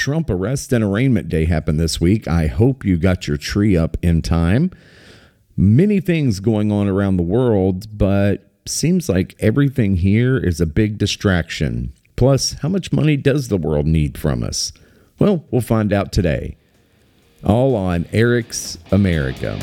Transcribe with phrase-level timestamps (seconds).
[0.00, 2.26] Trump arrest and arraignment day happened this week.
[2.26, 4.70] I hope you got your tree up in time.
[5.58, 10.96] Many things going on around the world, but seems like everything here is a big
[10.96, 11.92] distraction.
[12.16, 14.72] Plus, how much money does the world need from us?
[15.18, 16.56] Well, we'll find out today.
[17.44, 19.58] All on Eric's America.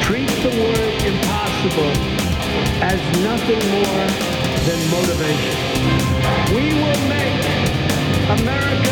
[0.00, 1.92] Treat the word impossible
[2.80, 4.35] as nothing more
[4.66, 5.54] than motivation.
[6.52, 7.38] We will make
[8.40, 8.85] America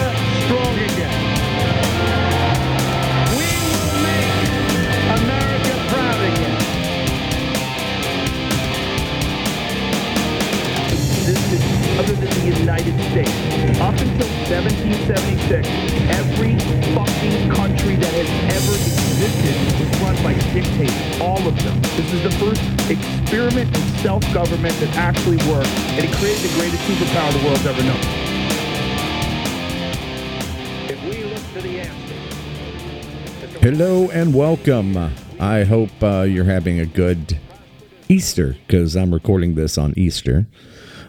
[11.98, 13.30] other than the United States.
[13.78, 15.68] Up until 1776,
[16.10, 16.58] every
[16.90, 21.20] fucking country that has ever existed was run by dictators.
[21.20, 21.80] All of them.
[21.94, 26.82] This is the first experiment in self-government that actually worked, and it created the greatest
[26.82, 28.02] superpower the world's ever known.
[30.90, 31.84] If we look to the.
[33.60, 34.96] Hello and welcome.
[35.40, 37.38] I hope uh, you're having a good
[38.08, 40.46] Easter because I'm recording this on Easter.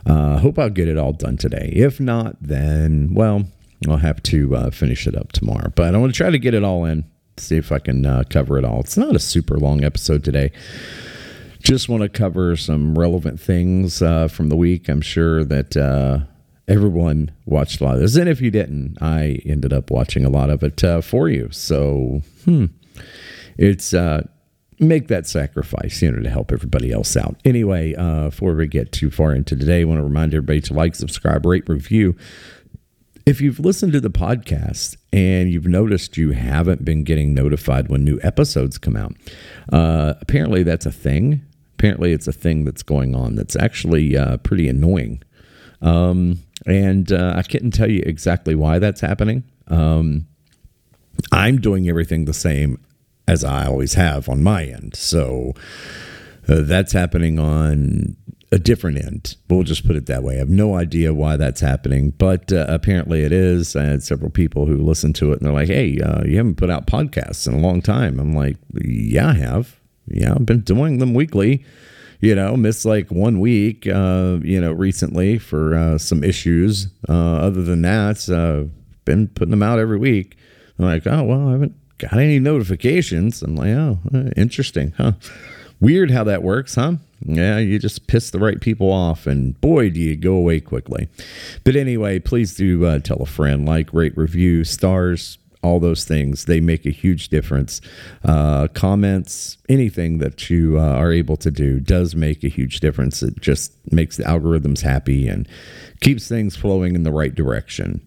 [0.05, 1.71] Uh, hope I'll get it all done today.
[1.73, 3.45] If not, then, well,
[3.87, 5.71] I'll have to uh, finish it up tomorrow.
[5.75, 7.05] But I want to try to get it all in,
[7.37, 8.79] see if I can uh, cover it all.
[8.81, 10.51] It's not a super long episode today.
[11.61, 14.87] Just want to cover some relevant things uh, from the week.
[14.87, 16.19] I'm sure that uh,
[16.67, 18.15] everyone watched a lot of this.
[18.15, 21.49] And if you didn't, I ended up watching a lot of it uh, for you.
[21.51, 22.65] So, hmm,
[23.57, 24.27] it's uh,
[24.79, 27.37] make that sacrifice, you know, to help everybody else out.
[27.45, 30.73] Anyway, uh, before we get too far into today, I want to remind everybody to
[30.73, 32.15] like, subscribe, rate, review.
[33.25, 38.03] If you've listened to the podcast and you've noticed you haven't been getting notified when
[38.03, 39.15] new episodes come out,
[39.73, 41.41] uh, apparently that's a thing.
[41.73, 45.23] Apparently, it's a thing that's going on that's actually uh, pretty annoying.
[45.81, 49.43] Um, and uh, I couldn't tell you exactly why that's happening.
[49.67, 50.27] Um,
[51.31, 52.84] I'm doing everything the same
[53.28, 54.96] as I always have on my end.
[54.96, 55.53] So
[56.47, 58.16] uh, that's happening on
[58.52, 59.36] a different end.
[59.50, 60.36] We'll just put it that way.
[60.36, 63.75] I have no idea why that's happening, but uh, apparently it is.
[63.75, 66.56] I had several people who listened to it and they're like, hey, uh, you haven't
[66.56, 68.19] put out podcasts in a long time.
[68.19, 69.80] I'm like, yeah, I have.
[70.07, 71.66] Yeah, I've been doing them weekly.
[72.22, 76.88] You know, missed like one week, uh, you know, recently for uh, some issues.
[77.09, 78.69] Uh, other than that, uh,
[79.03, 80.38] been putting them out every week.
[80.80, 83.41] I'm like, oh, well, I haven't got any notifications.
[83.41, 85.13] I'm like, oh, uh, interesting, huh?
[85.79, 86.94] Weird how that works, huh?
[87.25, 91.09] Yeah, you just piss the right people off, and boy, do you go away quickly.
[91.63, 96.45] But anyway, please do uh, tell a friend, like, rate, review, stars, all those things.
[96.45, 97.81] They make a huge difference.
[98.23, 103.23] Uh, comments, anything that you uh, are able to do does make a huge difference.
[103.23, 105.47] It just makes the algorithms happy and
[106.01, 108.04] keeps things flowing in the right direction.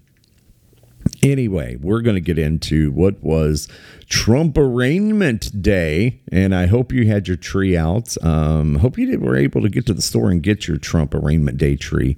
[1.22, 3.68] Anyway, we're going to get into what was
[4.08, 8.16] Trump arraignment day, and I hope you had your tree out.
[8.24, 11.14] Um, hope you did, were able to get to the store and get your Trump
[11.14, 12.16] arraignment day tree,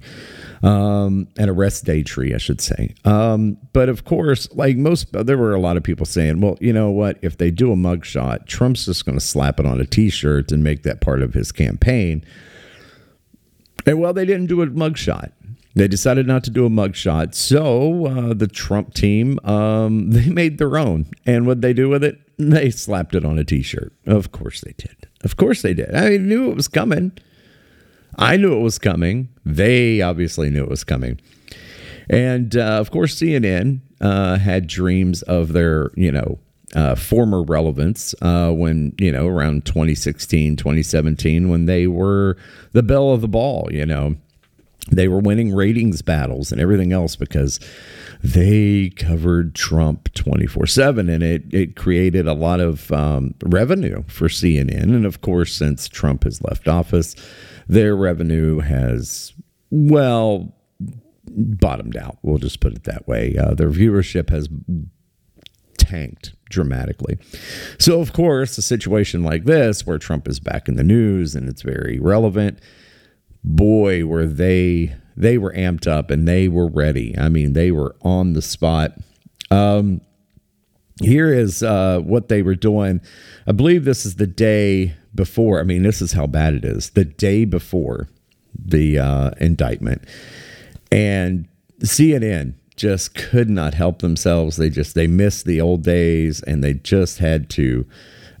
[0.63, 2.93] um, an arrest day tree, I should say.
[3.03, 6.73] Um, but of course, like most, there were a lot of people saying, "Well, you
[6.73, 7.17] know what?
[7.21, 10.63] If they do a mugshot, Trump's just going to slap it on a T-shirt and
[10.63, 12.23] make that part of his campaign."
[13.85, 15.31] And well, they didn't do a mugshot.
[15.73, 20.57] They decided not to do a mugshot, so uh, the Trump team um, they made
[20.57, 22.19] their own, and what they do with it?
[22.37, 23.93] They slapped it on a T-shirt.
[24.05, 25.07] Of course they did.
[25.23, 25.93] Of course they did.
[25.93, 27.11] I knew it was coming.
[28.17, 29.29] I knew it was coming.
[29.45, 31.21] They obviously knew it was coming,
[32.09, 36.39] and uh, of course CNN uh, had dreams of their, you know,
[36.75, 42.37] uh, former relevance uh, when, you know, around 2016, 2017, when they were
[42.71, 44.15] the belle of the ball, you know
[44.89, 47.59] they were winning ratings battles and everything else because
[48.23, 54.27] they covered Trump 24 7 and it, it created a lot of um, revenue for
[54.27, 54.83] CNN.
[54.83, 57.15] And of course, since Trump has left office,
[57.67, 59.33] their revenue has,
[59.69, 60.53] well,
[61.29, 62.17] bottomed out.
[62.21, 63.37] We'll just put it that way.
[63.37, 64.49] Uh, their viewership has
[65.77, 67.17] tanked dramatically.
[67.79, 71.47] So, of course, a situation like this, where Trump is back in the news and
[71.49, 72.59] it's very relevant,
[73.43, 77.17] boy, were they they were amped up and they were ready.
[77.17, 78.93] I mean, they were on the spot.
[79.49, 80.01] Um,
[81.01, 83.01] here is uh, what they were doing.
[83.47, 85.59] I believe this is the day before.
[85.59, 86.91] I mean, this is how bad it is.
[86.91, 88.07] The day before
[88.57, 90.03] the uh, indictment,
[90.91, 91.47] and
[91.79, 94.57] CNN just could not help themselves.
[94.57, 97.85] They just they missed the old days, and they just had to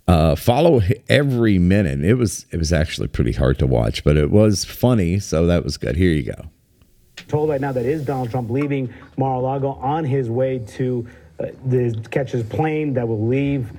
[0.07, 2.03] uh, follow every minute.
[2.03, 5.63] It was it was actually pretty hard to watch, but it was funny, so that
[5.63, 5.95] was good.
[5.95, 6.49] Here you go.
[7.27, 11.07] Told right now that is Donald Trump leaving Mar-a-Lago on his way to
[11.39, 13.71] uh, the, catch his plane that will leave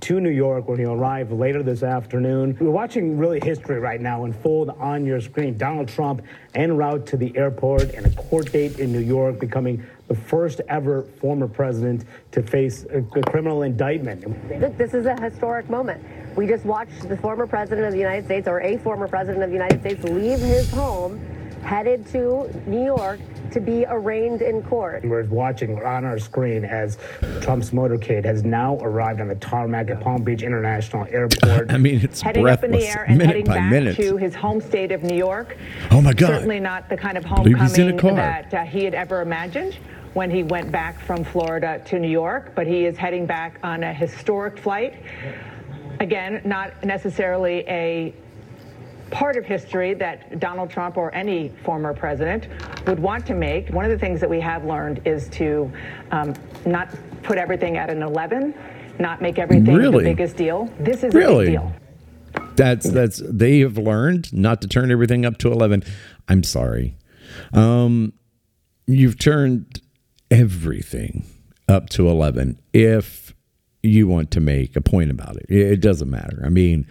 [0.00, 2.56] to New York where he'll arrive later this afternoon.
[2.60, 5.58] We're watching really history right now unfold on your screen.
[5.58, 6.22] Donald Trump
[6.54, 10.60] en route to the airport and a court date in New York becoming the first
[10.68, 14.26] ever former president to face a, a criminal indictment.
[14.60, 16.04] Look, this is a historic moment.
[16.36, 19.50] We just watched the former president of the United States, or a former president of
[19.50, 21.24] the United States, leave his home,
[21.62, 23.20] headed to New York
[23.52, 25.04] to be arraigned in court.
[25.04, 26.98] We're watching on our screen as
[27.40, 31.70] Trump's motorcade has now arrived on the tarmac at Palm Beach International Airport.
[31.72, 33.96] I mean, it's heading up in the breathless, air and minute heading by back minute.
[33.96, 35.56] to his home state of New York.
[35.92, 36.28] Oh my God.
[36.28, 38.16] Certainly not the kind of believe he's in a homecoming car.
[38.16, 39.78] that uh, he had ever imagined
[40.14, 43.82] when he went back from Florida to New York, but he is heading back on
[43.84, 45.02] a historic flight.
[46.00, 48.14] Again, not necessarily a
[49.10, 52.46] part of history that Donald Trump or any former president
[52.86, 53.68] would want to make.
[53.70, 55.70] One of the things that we have learned is to
[56.10, 56.34] um,
[56.64, 58.54] not put everything at an 11,
[58.98, 60.04] not make everything Really?
[60.04, 60.72] the biggest deal.
[60.78, 61.48] This is Really?
[61.48, 61.72] a big deal.
[62.56, 65.82] That's that's they have learned not to turn everything up to eleven.
[66.28, 66.96] I'm sorry.
[67.54, 68.12] Um,
[68.86, 69.80] you've turned
[70.30, 71.24] everything
[71.68, 72.58] up to eleven.
[72.72, 73.34] If
[73.82, 76.42] you want to make a point about it, it it doesn't matter.
[76.44, 76.86] I mean,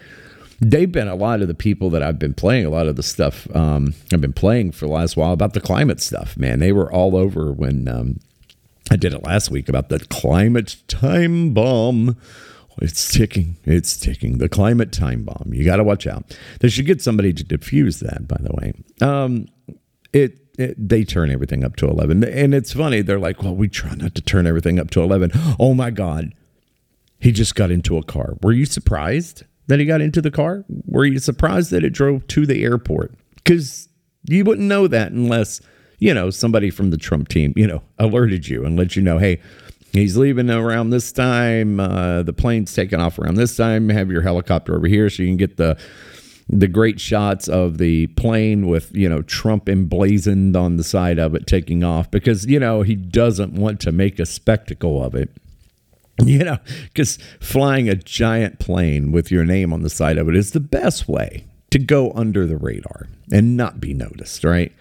[0.60, 3.04] they've been a lot of the people that I've been playing a lot of the
[3.04, 6.38] stuff um, I've been playing for the last while about the climate stuff.
[6.38, 8.20] Man, they were all over when um,
[8.92, 12.18] I did it last week about the climate time bomb.
[12.82, 13.58] It's ticking.
[13.66, 14.38] It's ticking.
[14.38, 15.52] The climate time bomb.
[15.54, 16.38] You got to watch out.
[16.62, 18.26] They should get somebody to defuse that.
[18.26, 18.74] By the way,
[19.06, 19.48] um,
[20.14, 23.02] it, it they turn everything up to eleven, and it's funny.
[23.02, 25.32] They're like, "Well, we try not to turn everything up to 11.
[25.60, 26.34] Oh my God,
[27.20, 28.36] he just got into a car.
[28.42, 30.66] Were you surprised that he got into the car?
[30.86, 33.14] Were you surprised that it drove to the airport?
[33.36, 33.88] Because
[34.28, 35.62] you wouldn't know that unless,
[36.00, 39.18] you know, somebody from the Trump team, you know, alerted you and let you know,
[39.18, 39.40] hey,
[39.92, 41.80] he's leaving around this time.
[41.80, 43.90] Uh, the plane's taking off around this time.
[43.90, 45.78] Have your helicopter over here so you can get the
[46.50, 51.36] the great shots of the plane with you know Trump emblazoned on the side of
[51.36, 55.30] it taking off because you know he doesn't want to make a spectacle of it.
[56.22, 60.36] You know, because flying a giant plane with your name on the side of it
[60.36, 64.74] is the best way to go under the radar and not be noticed, right?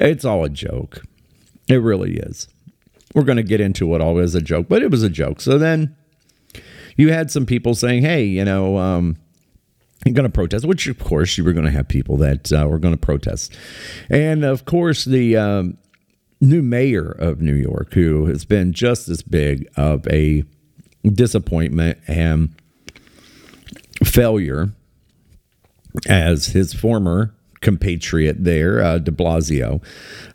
[0.00, 1.02] It's all a joke.
[1.68, 2.48] It really is.
[3.14, 5.42] We're going to get into what all is a joke, but it was a joke.
[5.42, 5.94] So then
[6.96, 9.18] you had some people saying, hey, you know, um,
[10.04, 12.78] going to protest, which of course you were going to have people that uh, were
[12.78, 13.54] going to protest.
[14.08, 15.78] And of course, the um,
[16.40, 20.44] new mayor of New York, who has been just as big of a
[21.04, 22.50] disappointment and
[24.04, 24.70] failure
[26.08, 29.82] as his former compatriot there, uh, de Blasio.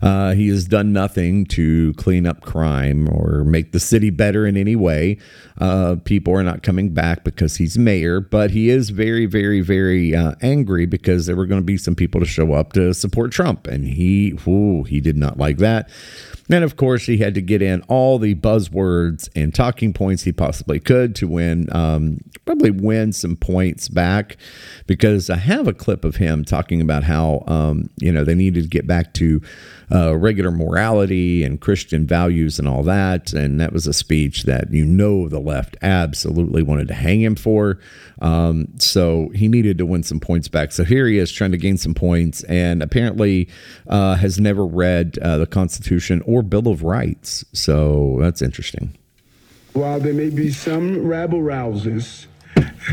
[0.00, 4.56] Uh, he has done nothing to clean up crime or make the city better in
[4.56, 5.18] any way.
[5.58, 10.14] Uh, people are not coming back because he's mayor, but he is very, very, very
[10.14, 13.32] uh, angry because there were going to be some people to show up to support
[13.32, 15.88] Trump, and he, ooh, he did not like that.
[16.48, 20.32] And of course, he had to get in all the buzzwords and talking points he
[20.32, 24.36] possibly could to win, um, probably win some points back.
[24.86, 27.15] Because I have a clip of him talking about how,
[27.46, 29.40] um, you know, they needed to get back to
[29.92, 33.32] uh, regular morality and Christian values and all that.
[33.32, 37.36] And that was a speech that you know the left absolutely wanted to hang him
[37.36, 37.78] for.
[38.20, 40.72] Um, so he needed to win some points back.
[40.72, 43.48] So here he is trying to gain some points and apparently
[43.86, 47.44] uh, has never read uh, the Constitution or Bill of Rights.
[47.52, 48.96] So that's interesting.
[49.74, 52.26] While there may be some rabble rousers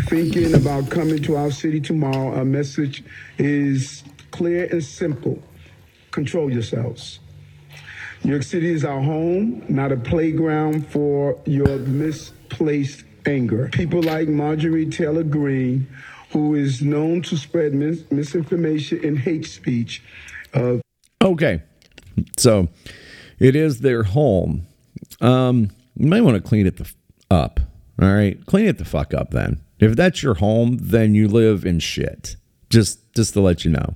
[0.07, 3.03] thinking about coming to our city tomorrow, our message
[3.37, 4.03] is
[4.33, 5.41] clear and simple.
[6.11, 7.19] Control yourselves.
[8.23, 13.69] New York City is our home, not a playground for your misplaced anger.
[13.71, 15.87] People like Marjorie Taylor Greene,
[16.31, 20.03] who is known to spread mis- misinformation and hate speech,
[20.53, 20.77] uh,
[21.21, 21.61] Okay.
[22.37, 22.67] So
[23.39, 24.67] it is their home.
[25.21, 26.95] Um, you might want to clean it the f-
[27.31, 27.61] up.
[28.01, 28.45] All right.
[28.45, 29.61] Clean it the fuck up then.
[29.79, 32.35] If that's your home, then you live in shit.
[32.69, 33.95] Just just to let you know.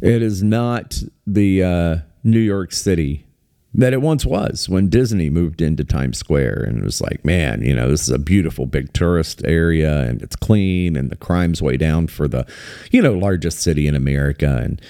[0.00, 3.26] It is not the uh, New York City
[3.74, 7.62] that it once was when Disney moved into Times Square and it was like, man,
[7.62, 11.60] you know, this is a beautiful big tourist area and it's clean and the crime's
[11.60, 12.46] way down for the,
[12.90, 14.60] you know, largest city in America.
[14.62, 14.80] And,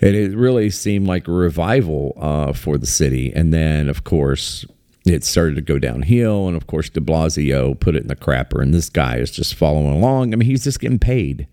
[0.00, 3.32] and it really seemed like a revival uh, for the city.
[3.34, 4.64] And then, of course,
[5.06, 6.46] it started to go downhill.
[6.46, 9.54] And of course, de Blasio put it in the crapper, and this guy is just
[9.54, 10.32] following along.
[10.32, 11.48] I mean, he's just getting paid.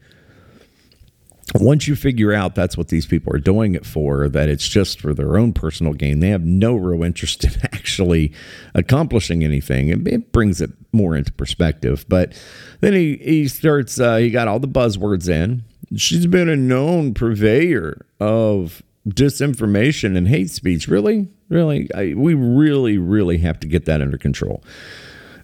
[1.53, 4.99] Once you figure out that's what these people are doing it for, that it's just
[4.99, 8.33] for their own personal gain, they have no real interest in actually
[8.73, 9.89] accomplishing anything.
[10.07, 12.03] It, brings it more into perspective.
[12.09, 12.33] But
[12.81, 15.63] then he, he starts, uh, he got all the buzzwords in.
[15.95, 20.87] She's been a known purveyor of disinformation and hate speech.
[20.87, 21.27] Really?
[21.49, 21.93] Really?
[21.93, 24.63] I, we really, really have to get that under control.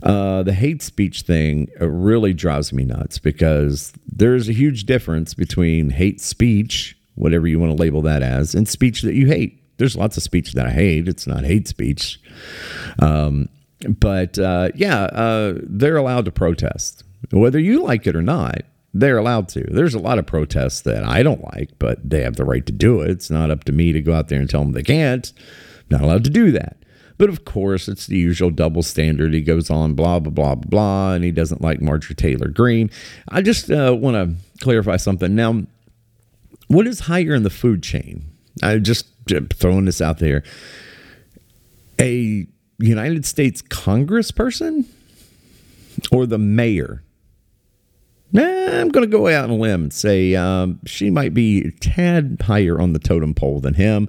[0.03, 5.89] Uh, the hate speech thing really drives me nuts because there's a huge difference between
[5.89, 9.58] hate speech, whatever you want to label that as, and speech that you hate.
[9.77, 11.08] There's lots of speech that I hate.
[11.08, 12.20] It's not hate speech.
[13.00, 13.50] Um,
[13.88, 18.62] but uh, yeah, uh, they're allowed to protest, whether you like it or not.
[18.93, 19.63] They're allowed to.
[19.72, 22.74] There's a lot of protests that I don't like, but they have the right to
[22.74, 23.10] do it.
[23.10, 25.31] It's not up to me to go out there and tell them they can't.
[25.89, 26.77] Not allowed to do that.
[27.17, 29.33] But of course, it's the usual double standard.
[29.33, 32.89] He goes on, blah, blah, blah, blah, and he doesn't like Marjorie Taylor Greene.
[33.29, 35.35] I just uh, want to clarify something.
[35.35, 35.63] Now,
[36.67, 38.25] what is higher in the food chain?
[38.63, 39.07] I just
[39.53, 40.43] throwing this out there.
[41.99, 42.47] A
[42.79, 44.85] United States congressperson
[46.11, 47.03] or the mayor?
[48.33, 52.37] I'm going to go out on a limb and say um, she might be tad
[52.41, 54.07] higher on the totem pole than him.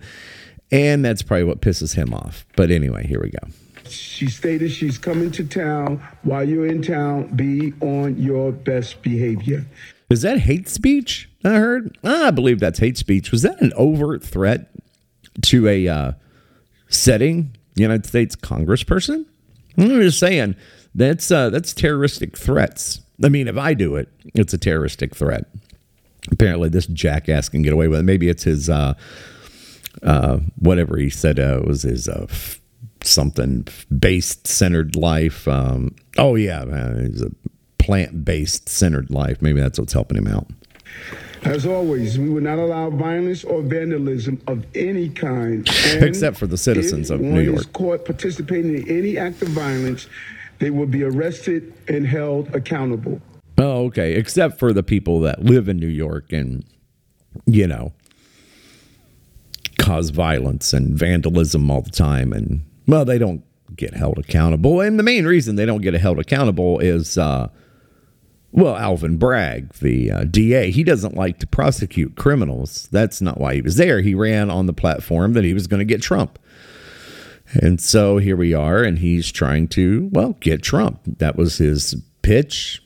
[0.72, 2.46] And that's probably what pisses him off.
[2.56, 3.46] But anyway, here we go.
[3.88, 6.02] She stated she's coming to town.
[6.22, 9.66] While you're in town, be on your best behavior.
[10.08, 11.28] Is that hate speech?
[11.44, 11.98] I heard.
[12.02, 13.30] I believe that's hate speech.
[13.30, 14.70] Was that an overt threat
[15.42, 16.12] to a uh,
[16.88, 19.26] setting United States congressperson?
[19.76, 20.56] I'm just saying
[20.94, 23.00] that's uh, that's terroristic threats.
[23.22, 25.46] I mean, if I do it, it's a terroristic threat.
[26.30, 28.04] Apparently, this jackass can get away with it.
[28.04, 28.94] Maybe it's his uh,
[30.02, 32.60] uh, whatever he said uh, was his uh, f-
[33.02, 35.46] something based centered life.
[35.48, 37.30] Um, oh yeah, man, he's a
[37.78, 39.42] plant based centered life.
[39.42, 40.46] Maybe that's what's helping him out.
[41.44, 45.68] As always, we will not allow violence or vandalism of any kind.
[45.96, 47.58] Except for the citizens of New York.
[47.58, 50.06] Is caught participating in any act of violence,
[50.60, 53.20] they will be arrested and held accountable.
[53.58, 54.14] Oh, okay.
[54.14, 56.64] Except for the people that live in New York and,
[57.46, 57.92] you know,
[59.92, 62.32] cause violence and vandalism all the time.
[62.32, 63.44] And, well, they don't
[63.76, 64.80] get held accountable.
[64.80, 67.48] And the main reason they don't get held accountable is, uh,
[68.52, 72.88] well, Alvin Bragg, the uh, DA, he doesn't like to prosecute criminals.
[72.90, 74.00] That's not why he was there.
[74.00, 76.38] He ran on the platform that he was going to get Trump.
[77.54, 81.00] And so here we are, and he's trying to, well, get Trump.
[81.18, 82.82] That was his pitch,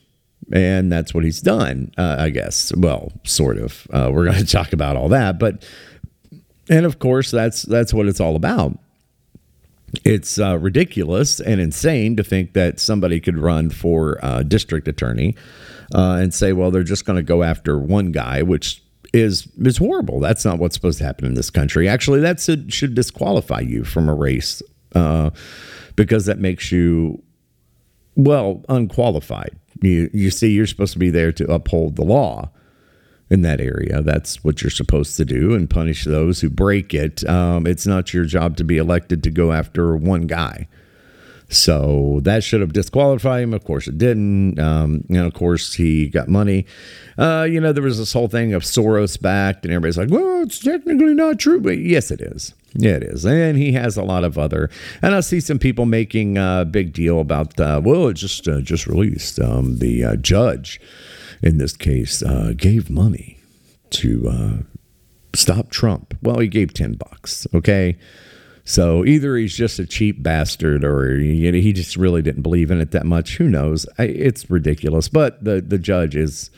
[0.51, 2.73] and that's what he's done, uh, I guess.
[2.75, 3.87] Well, sort of.
[3.93, 5.63] Uh, we're going to talk about all that, but
[6.69, 8.77] and of course, that's that's what it's all about.
[10.03, 15.35] It's uh, ridiculous and insane to think that somebody could run for uh, district attorney
[15.95, 18.81] uh, and say, "Well, they're just going to go after one guy," which
[19.13, 20.19] is is horrible.
[20.19, 21.87] That's not what's supposed to happen in this country.
[21.87, 24.61] Actually, that should, should disqualify you from a race
[24.93, 25.29] uh,
[25.95, 27.23] because that makes you
[28.15, 29.57] well unqualified.
[29.81, 32.51] You you see, you're supposed to be there to uphold the law
[33.29, 34.01] in that area.
[34.01, 37.27] That's what you're supposed to do and punish those who break it.
[37.27, 40.67] Um, it's not your job to be elected to go after one guy.
[41.49, 43.53] So that should have disqualified him.
[43.53, 44.59] Of course, it didn't.
[44.59, 46.65] Um, and of course, he got money.
[47.17, 50.43] Uh, you know, there was this whole thing of Soros backed, and everybody's like, well,
[50.43, 51.61] it's technically not true.
[51.61, 52.53] But yes, it is.
[52.73, 53.25] Yeah, it is.
[53.25, 54.69] And he has a lot of other.
[55.01, 58.59] And I see some people making a big deal about, uh, well, it just, uh,
[58.59, 59.39] just released.
[59.39, 60.81] Um, the uh, judge
[61.41, 63.39] in this case uh, gave money
[63.91, 64.57] to uh,
[65.33, 66.17] stop Trump.
[66.21, 67.47] Well, he gave 10 bucks.
[67.53, 67.97] Okay.
[68.65, 72.91] So either he's just a cheap bastard or he just really didn't believe in it
[72.91, 73.37] that much.
[73.37, 73.85] Who knows?
[73.97, 75.07] I, it's ridiculous.
[75.07, 76.51] But the, the judge is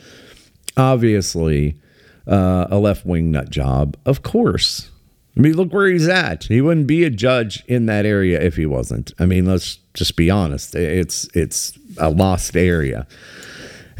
[0.76, 1.78] obviously
[2.26, 3.96] uh, a left wing nut job.
[4.04, 4.90] Of course.
[5.36, 6.44] I mean, look where he's at.
[6.44, 9.12] He wouldn't be a judge in that area if he wasn't.
[9.18, 10.74] I mean, let's just be honest.
[10.74, 13.06] It's it's a lost area,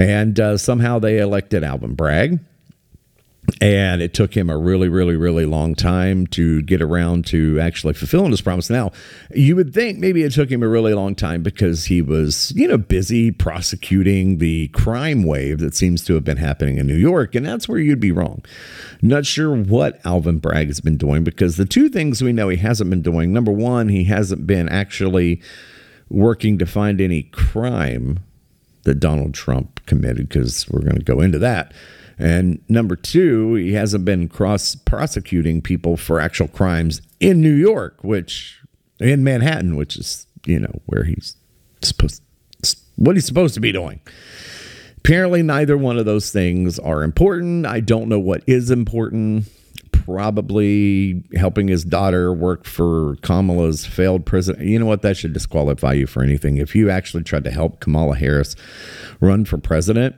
[0.00, 2.40] and uh, somehow they elected Alvin Bragg
[3.61, 7.92] and it took him a really, really, really long time to get around to actually
[7.92, 8.71] fulfilling his promise.
[8.71, 8.92] Now,
[9.35, 12.66] you would think maybe it took him a really long time because he was, you
[12.66, 17.35] know, busy prosecuting the crime wave that seems to have been happening in New York.
[17.35, 18.42] And that's where you'd be wrong.
[19.02, 22.57] Not sure what Alvin Bragg has been doing because the two things we know he
[22.57, 25.42] hasn't been doing number one, he hasn't been actually
[26.09, 28.21] working to find any crime
[28.84, 31.72] that Donald Trump committed because we're going to go into that.
[32.18, 37.99] And number two, he hasn't been cross prosecuting people for actual crimes in New York,
[38.02, 38.60] which
[38.99, 41.37] in Manhattan, which is you know, where he's
[41.82, 42.22] supposed
[42.96, 44.00] what he's supposed to be doing.
[44.99, 47.64] Apparently, neither one of those things are important.
[47.64, 49.46] I don't know what is important.
[50.04, 54.66] Probably helping his daughter work for Kamala's failed president.
[54.66, 55.02] You know what?
[55.02, 56.57] That should disqualify you for anything.
[56.57, 58.57] If you actually tried to help Kamala Harris
[59.21, 60.16] run for president,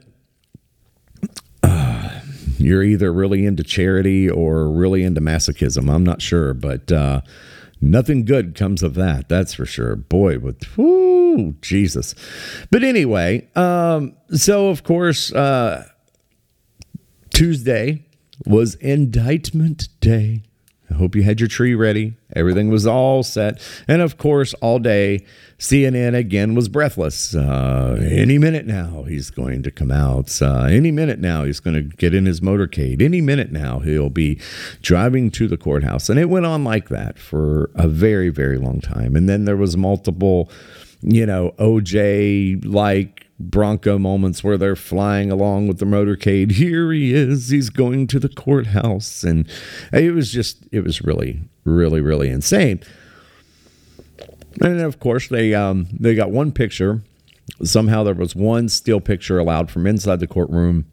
[1.63, 2.21] uh,
[2.59, 5.93] you're either really into charity or really into masochism.
[5.93, 7.21] I'm not sure, but uh,
[7.81, 9.29] nothing good comes of that.
[9.29, 9.97] That's for sure.
[9.97, 12.15] Boy, with whoo, Jesus.
[12.71, 15.89] But anyway, um, so of course, uh,
[17.31, 18.07] Tuesday
[18.47, 20.43] was indictment day.
[20.93, 22.17] I hope you had your tree ready.
[22.37, 23.61] Everything was all set.
[23.89, 25.25] And of course, all day,
[25.59, 27.35] CNN again was breathless.
[27.35, 30.43] Uh, any minute now, he's going to come out.
[30.43, 33.01] Uh, any minute now, he's going to get in his motorcade.
[33.01, 34.39] Any minute now, he'll be
[34.83, 36.11] driving to the courthouse.
[36.11, 39.17] And it went on like that for a very, very long time.
[39.17, 40.51] And then there was multiple,
[41.01, 46.53] you know, OJ like Bronco moments where they're flying along with the motorcade.
[46.53, 47.49] Here he is.
[47.49, 49.25] He's going to the courthouse.
[49.25, 49.49] And
[49.93, 52.83] it was just, it was really, really, really insane.
[54.61, 57.03] And of course, they um, they got one picture.
[57.63, 60.87] Somehow there was one still picture allowed from inside the courtroom.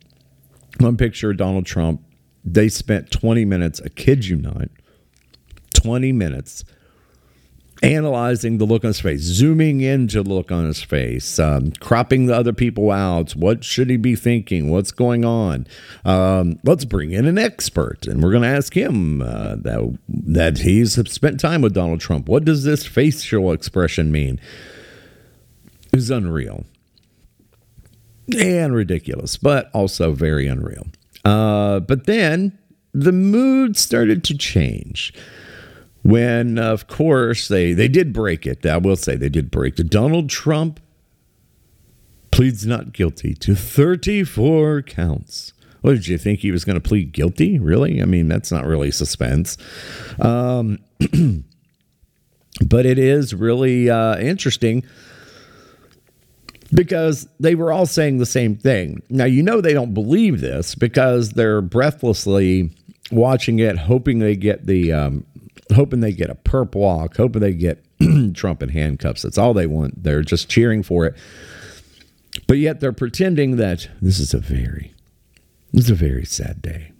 [0.80, 2.02] One picture of Donald Trump.
[2.46, 4.70] They spent 20 minutes, I kid you not,
[5.74, 6.64] 20 minutes
[7.82, 12.26] analyzing the look on his face, zooming into the look on his face, um, cropping
[12.26, 13.32] the other people out.
[13.32, 14.70] What should he be thinking?
[14.70, 15.66] What's going on?
[16.04, 20.58] Um, let's bring in an expert, and we're going to ask him uh, that that
[20.60, 22.28] he's spent time with Donald Trump.
[22.28, 24.40] What does this facial expression mean?
[25.92, 26.66] It's unreal
[28.38, 30.88] and ridiculous, but also very unreal.
[31.26, 32.58] Uh, but then
[32.94, 35.14] the mood started to change
[36.10, 38.66] when, of course, they, they did break it.
[38.66, 39.90] I will say they did break it.
[39.90, 40.80] Donald Trump
[42.32, 45.54] pleads not guilty to 34 counts.
[45.82, 47.60] What did you think he was going to plead guilty?
[47.60, 48.02] Really?
[48.02, 49.58] I mean, that's not really suspense.
[50.20, 50.80] Um,
[52.66, 54.84] but it is really uh, interesting
[56.74, 59.02] because they were all saying the same thing.
[59.10, 62.72] Now, you know, they don't believe this because they're breathlessly
[63.12, 65.26] watching it, hoping they get the um,
[65.74, 67.84] hoping they get a perp walk, hoping they get
[68.34, 69.22] Trump in handcuffs.
[69.22, 70.04] That's all they want.
[70.04, 71.16] They're just cheering for it.
[72.48, 74.94] But yet they're pretending that this is a very,
[75.74, 76.92] this is a very sad day.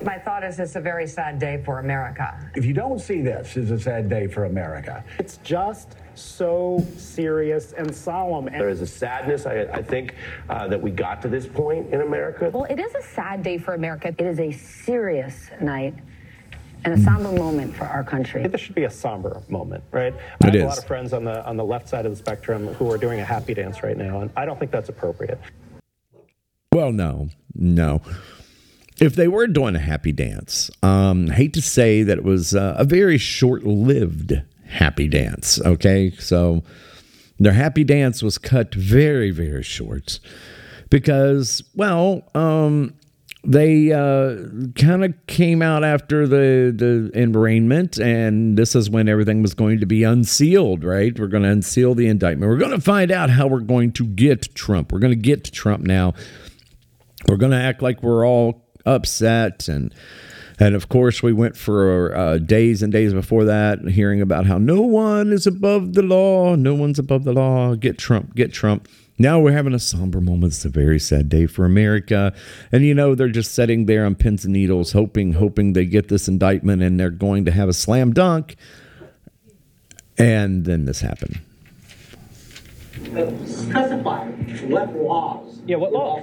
[0.00, 2.38] My thought is it's a very sad day for America.
[2.54, 7.72] If you don't see this as a sad day for America, it's just so serious
[7.72, 8.44] and solemn.
[8.44, 10.14] There is a sadness, I, I think,
[10.48, 12.48] uh, that we got to this point in America.
[12.52, 14.14] Well, it is a sad day for America.
[14.16, 15.94] It is a serious night
[16.84, 18.46] and a somber moment for our country.
[18.46, 20.14] this should be a somber moment, right?
[20.14, 20.62] It I have is.
[20.62, 22.98] a lot of friends on the on the left side of the spectrum who are
[22.98, 25.38] doing a happy dance right now, and I don't think that's appropriate.
[26.72, 28.02] Well, no, no.
[29.00, 32.54] If they were doing a happy dance, um, I hate to say that it was
[32.54, 35.60] uh, a very short lived happy dance.
[35.60, 36.10] Okay.
[36.18, 36.62] So
[37.38, 40.20] their happy dance was cut very, very short
[40.90, 42.94] because, well, um,
[43.48, 44.36] they uh,
[44.74, 49.80] kind of came out after the the arraignment, and this is when everything was going
[49.80, 50.84] to be unsealed.
[50.84, 52.50] Right, we're going to unseal the indictment.
[52.50, 54.92] We're going to find out how we're going to get Trump.
[54.92, 56.12] We're going to get Trump now.
[57.26, 59.94] We're going to act like we're all upset and.
[60.60, 64.58] And of course, we went for uh, days and days before that, hearing about how
[64.58, 66.56] no one is above the law.
[66.56, 67.76] No one's above the law.
[67.76, 68.88] Get Trump, get Trump.
[69.18, 70.52] Now we're having a somber moment.
[70.52, 72.32] It's a very sad day for America.
[72.70, 76.08] And, you know, they're just sitting there on pins and needles, hoping, hoping they get
[76.08, 78.56] this indictment and they're going to have a slam dunk.
[80.16, 81.40] And then this happened.
[83.46, 84.26] Specify
[84.66, 85.60] what laws.
[85.66, 86.20] Yeah, what law?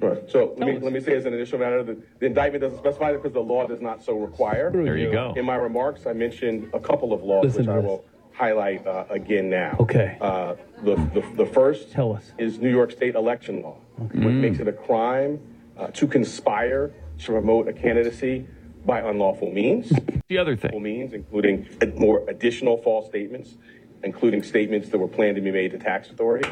[0.00, 0.30] Right.
[0.30, 3.10] So let me, let me say as an initial matter, the, the indictment doesn't specify
[3.10, 4.70] it because the law does not so require.
[4.70, 5.32] There you go.
[5.36, 7.84] In my remarks, I mentioned a couple of laws, Listen which to I this.
[7.84, 8.04] will
[8.40, 9.76] highlight uh, again now.
[9.80, 10.18] Okay.
[10.20, 12.32] Uh, the, the, the first Tell us.
[12.38, 14.40] is New York State election law, which Mm.
[14.40, 15.40] makes it a crime
[15.78, 18.46] uh, to conspire to promote a candidacy
[18.84, 19.90] by unlawful means.
[20.28, 20.82] The other thing.
[20.82, 23.54] means, including more additional false statements,
[24.02, 26.50] including statements that were planned to be made to tax authorities.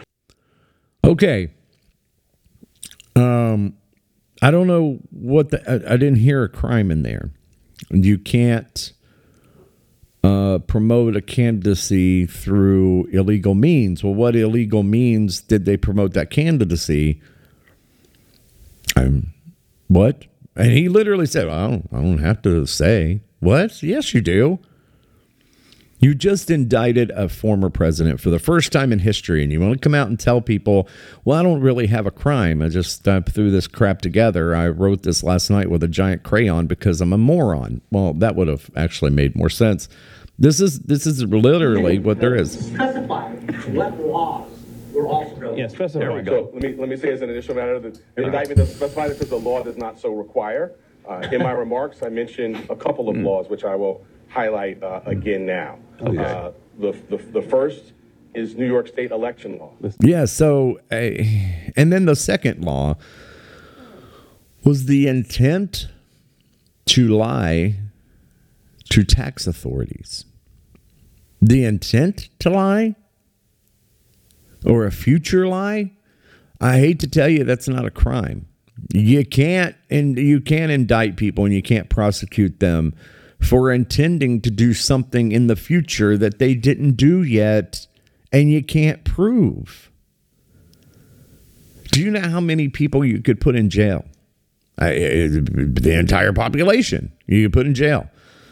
[1.02, 1.50] Okay.
[3.16, 3.74] Um,
[4.40, 7.30] I don't know what the, I, I didn't hear a crime in there.
[7.90, 8.92] You can't
[10.24, 14.02] uh, promote a candidacy through illegal means.
[14.02, 17.20] Well, what illegal means did they promote that candidacy?
[18.96, 19.34] Um,
[19.88, 20.24] what?
[20.56, 23.20] And he literally said, I don't, I don't have to say.
[23.40, 23.82] What?
[23.82, 24.60] Yes, you do.
[26.04, 29.72] You just indicted a former president for the first time in history, and you want
[29.72, 30.86] to come out and tell people,
[31.24, 32.60] well, I don't really have a crime.
[32.60, 34.54] I just uh, threw this crap together.
[34.54, 37.80] I wrote this last night with a giant crayon because I'm a moron.
[37.90, 39.88] Well, that would have actually made more sense.
[40.38, 42.52] This is this is literally what there is.
[42.52, 43.30] Specify
[43.70, 44.50] what laws
[44.92, 45.56] were also.
[45.56, 46.00] Yeah, specify.
[46.00, 46.48] There we go.
[46.48, 49.08] So let me let me say as an initial matter that the indictment does specify
[49.08, 50.72] that because the law does not so require.
[51.08, 55.00] Uh, in my remarks, I mentioned a couple of laws which I will highlight uh,
[55.06, 55.78] again now.
[56.00, 56.18] Okay.
[56.18, 57.92] Uh, the, the the first
[58.34, 59.72] is New York State election law.
[60.00, 60.24] Yeah.
[60.24, 61.22] So, uh,
[61.76, 62.96] and then the second law
[64.64, 65.88] was the intent
[66.86, 67.76] to lie
[68.90, 70.24] to tax authorities.
[71.40, 72.96] The intent to lie
[74.64, 75.92] or a future lie,
[76.60, 78.46] I hate to tell you that's not a crime.
[78.92, 82.94] You can't and you can't indict people and you can't prosecute them
[83.44, 87.86] for intending to do something in the future that they didn't do yet
[88.32, 89.90] and you can't prove.
[91.92, 94.04] Do you know how many people you could put in jail?
[94.78, 98.10] I, eh, eh, the entire population you could put in jail.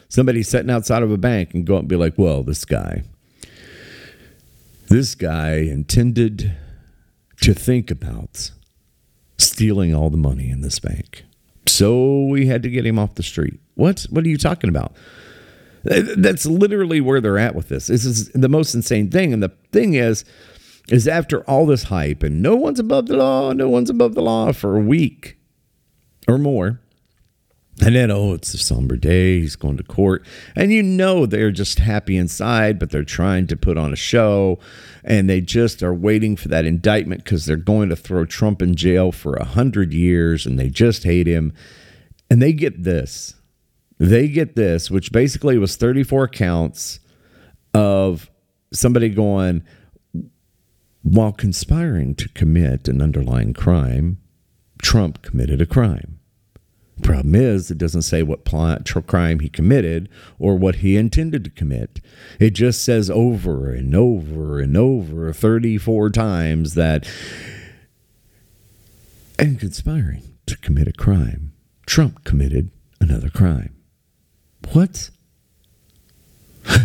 [0.09, 3.03] Somebody sitting outside of a bank and go up and be like, well, this guy,
[4.89, 6.55] this guy intended
[7.41, 8.53] to think about
[9.39, 11.25] stealing all the money in this bank.
[11.67, 13.61] So we had to get him off the street.
[13.75, 14.03] What?
[14.11, 14.95] What are you talking about?
[15.85, 17.89] That's literally where they're at with this.
[17.89, 19.33] This is the most insane thing.
[19.33, 20.25] And the thing is,
[20.89, 24.23] is after all this hype and no one's above the law, no one's above the
[24.23, 25.39] law for a week
[26.29, 26.81] or more.
[27.81, 29.41] And then, oh, it's a somber day.
[29.41, 30.27] He's going to court.
[30.55, 34.59] And you know they're just happy inside, but they're trying to put on a show.
[35.03, 38.77] And they just are waiting for that indictment because they're going to throw Trump in
[38.77, 41.55] jail for a hundred years and they just hate him.
[42.31, 43.35] And they get this.
[43.99, 47.01] They get this, which basically was 34 counts
[47.75, 48.31] of
[48.73, 49.65] somebody going,
[51.03, 54.19] while conspiring to commit an underlying crime,
[54.81, 56.21] Trump committed a crime.
[57.03, 61.51] Problem is, it doesn't say what plot, crime he committed or what he intended to
[61.51, 62.01] commit.
[62.39, 67.07] It just says over and over and over 34 times that,
[69.39, 71.53] and conspiring to commit a crime,
[71.87, 73.75] Trump committed another crime.
[74.73, 75.11] What?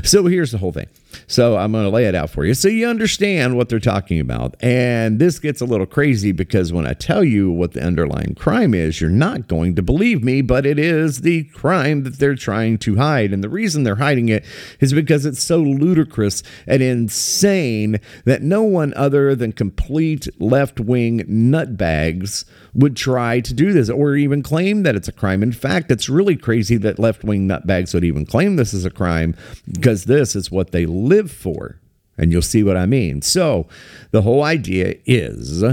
[0.04, 0.88] So here's the whole thing.
[1.26, 4.20] So I'm going to lay it out for you so you understand what they're talking
[4.20, 4.56] about.
[4.62, 8.74] And this gets a little crazy because when I tell you what the underlying crime
[8.74, 12.78] is, you're not going to believe me, but it is the crime that they're trying
[12.80, 13.34] to hide.
[13.34, 14.46] And the reason they're hiding it
[14.80, 21.20] is because it's so ludicrous and insane that no one other than complete left wing
[21.22, 25.42] nutbags would try to do this or even claim that it's a crime.
[25.42, 28.92] In fact, it's really crazy that left wing nutbags would even claim this is a
[28.92, 29.36] crime
[29.72, 31.80] because this is what they live for.
[32.18, 33.22] And you'll see what I mean.
[33.22, 33.68] So
[34.12, 35.64] the whole idea is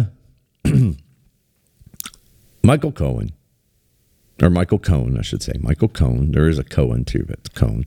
[2.62, 3.32] Michael Cohen,
[4.42, 5.54] or Michael Cohen, I should say.
[5.60, 6.32] Michael Cohen.
[6.32, 7.86] There is a Cohen too, but it's Cohen.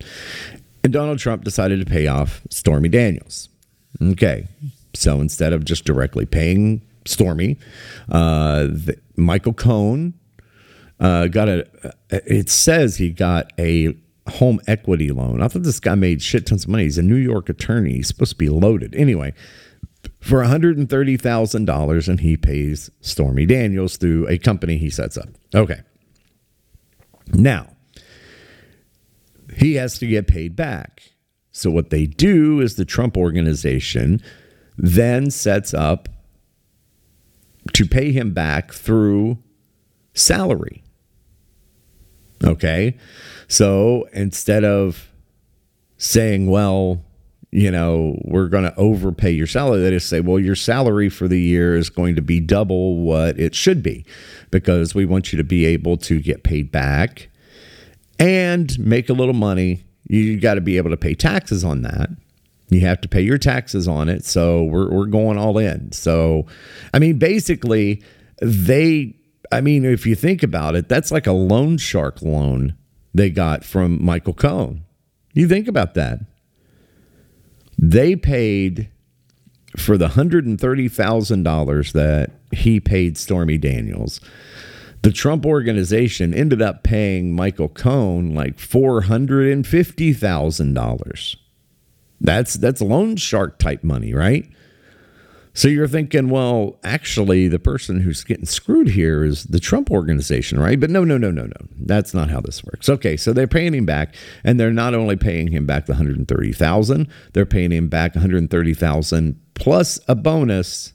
[0.83, 3.49] And Donald Trump decided to pay off Stormy Daniels.
[4.01, 4.47] Okay.
[4.93, 7.57] So instead of just directly paying Stormy,
[8.09, 10.13] uh, the, Michael Cohen
[10.99, 11.67] uh, got a,
[12.09, 13.95] it says he got a
[14.29, 15.41] home equity loan.
[15.41, 16.83] I thought this guy made shit tons of money.
[16.83, 17.93] He's a New York attorney.
[17.93, 18.95] He's supposed to be loaded.
[18.95, 19.33] Anyway,
[20.19, 25.29] for $130,000 and he pays Stormy Daniels through a company he sets up.
[25.53, 25.81] Okay.
[27.33, 27.69] Now,
[29.57, 31.11] he has to get paid back.
[31.51, 34.21] So what they do is the Trump organization
[34.77, 36.07] then sets up
[37.73, 39.39] to pay him back through
[40.13, 40.83] salary.
[42.43, 42.97] Okay.
[43.47, 45.11] So instead of
[45.97, 47.03] saying, well,
[47.51, 51.27] you know, we're going to overpay your salary, they just say, well, your salary for
[51.27, 54.05] the year is going to be double what it should be
[54.51, 57.29] because we want you to be able to get paid back
[58.19, 59.85] and make a little money.
[60.09, 62.09] You got to be able to pay taxes on that.
[62.69, 64.25] You have to pay your taxes on it.
[64.25, 65.91] So we're, we're going all in.
[65.93, 66.45] So,
[66.93, 68.03] I mean, basically,
[68.41, 69.16] they,
[69.51, 72.75] I mean, if you think about it, that's like a loan shark loan
[73.13, 74.83] they got from Michael Cohen.
[75.33, 76.19] You think about that.
[77.77, 78.89] They paid
[79.75, 84.21] for the $130,000 that he paid Stormy Daniels.
[85.03, 91.35] The Trump organization ended up paying Michael Cohen like $450,000.
[92.19, 94.49] That's that's loan shark type money, right?
[95.57, 100.59] So you're thinking, well, actually, the person who's getting screwed here is the Trump organization,
[100.59, 100.79] right?
[100.79, 101.67] But no, no, no, no, no.
[101.79, 102.87] That's not how this works.
[102.87, 107.07] Okay, so they're paying him back, and they're not only paying him back the 130,000,
[107.33, 110.93] they're paying him back 130,000 plus a bonus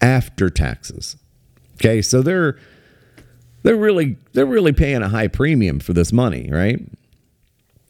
[0.00, 1.18] after taxes.
[1.74, 2.56] Okay, so they're
[3.64, 6.80] they're really they're really paying a high premium for this money, right?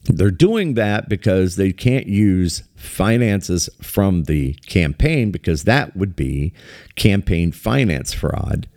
[0.05, 6.53] They're doing that because they can't use finances from the campaign because that would be
[6.95, 8.67] campaign finance fraud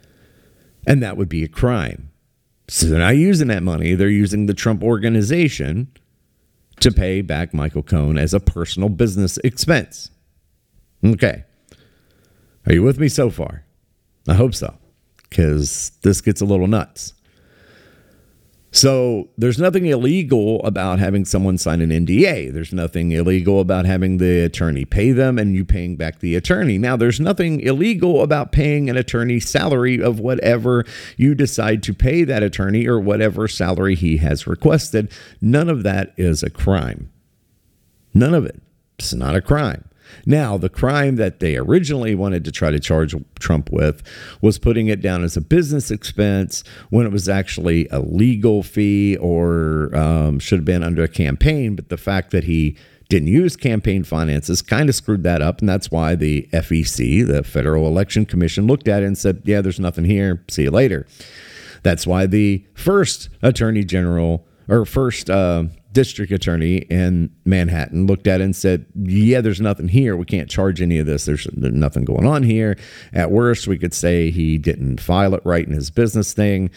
[0.86, 2.10] and that would be a crime.
[2.68, 5.88] So they're not using that money, they're using the Trump organization
[6.80, 10.10] to pay back Michael Cohen as a personal business expense.
[11.04, 11.44] Okay.
[12.66, 13.64] Are you with me so far?
[14.28, 14.76] I hope so,
[15.28, 17.14] because this gets a little nuts.
[18.72, 22.52] So there's nothing illegal about having someone sign an NDA.
[22.52, 26.76] There's nothing illegal about having the attorney pay them and you paying back the attorney.
[26.76, 30.84] Now, there's nothing illegal about paying an attorney salary of whatever
[31.16, 35.10] you decide to pay that attorney or whatever salary he has requested.
[35.40, 37.10] None of that is a crime.
[38.12, 38.60] None of it.
[38.98, 39.84] It's not a crime.
[40.24, 44.02] Now, the crime that they originally wanted to try to charge Trump with
[44.40, 49.16] was putting it down as a business expense when it was actually a legal fee
[49.16, 51.76] or um, should have been under a campaign.
[51.76, 52.76] But the fact that he
[53.08, 55.60] didn't use campaign finances kind of screwed that up.
[55.60, 59.60] And that's why the FEC, the Federal Election Commission, looked at it and said, yeah,
[59.60, 60.44] there's nothing here.
[60.48, 61.06] See you later.
[61.82, 65.64] That's why the first attorney general or first uh,
[65.96, 70.14] district attorney in Manhattan looked at it and said, Yeah, there's nothing here.
[70.14, 71.24] We can't charge any of this.
[71.24, 72.76] There's, nothing going on here.
[73.14, 76.68] At worst, we could say he didn't file it right in his business thing,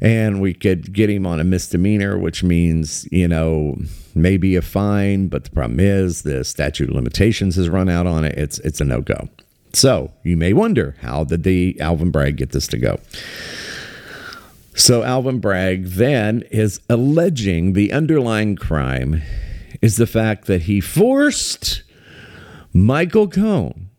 [0.00, 3.76] and we could get him on a misdemeanor, which means, you know,
[4.12, 5.28] maybe a fine.
[5.28, 8.36] But the problem is the statute of limitations has run out on it.
[8.36, 9.28] It's, it's a no go.
[9.72, 12.98] So you may wonder, how did the Alvin Bragg get this to go?
[14.76, 19.22] So Alvin Bragg then is alleging the underlying crime
[19.80, 21.84] is the fact that he forced
[22.72, 23.90] Michael Cohen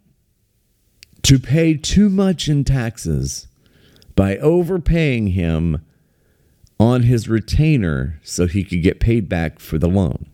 [1.23, 3.47] to pay too much in taxes
[4.17, 5.83] by overpaying him
[6.77, 10.25] on his retainer so he could get paid back for the loan.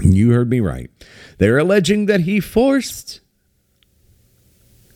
[0.00, 0.90] You heard me right.
[1.38, 3.20] They're alleging that he forced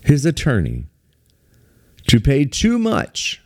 [0.03, 0.87] his attorney
[2.09, 3.41] to pay too much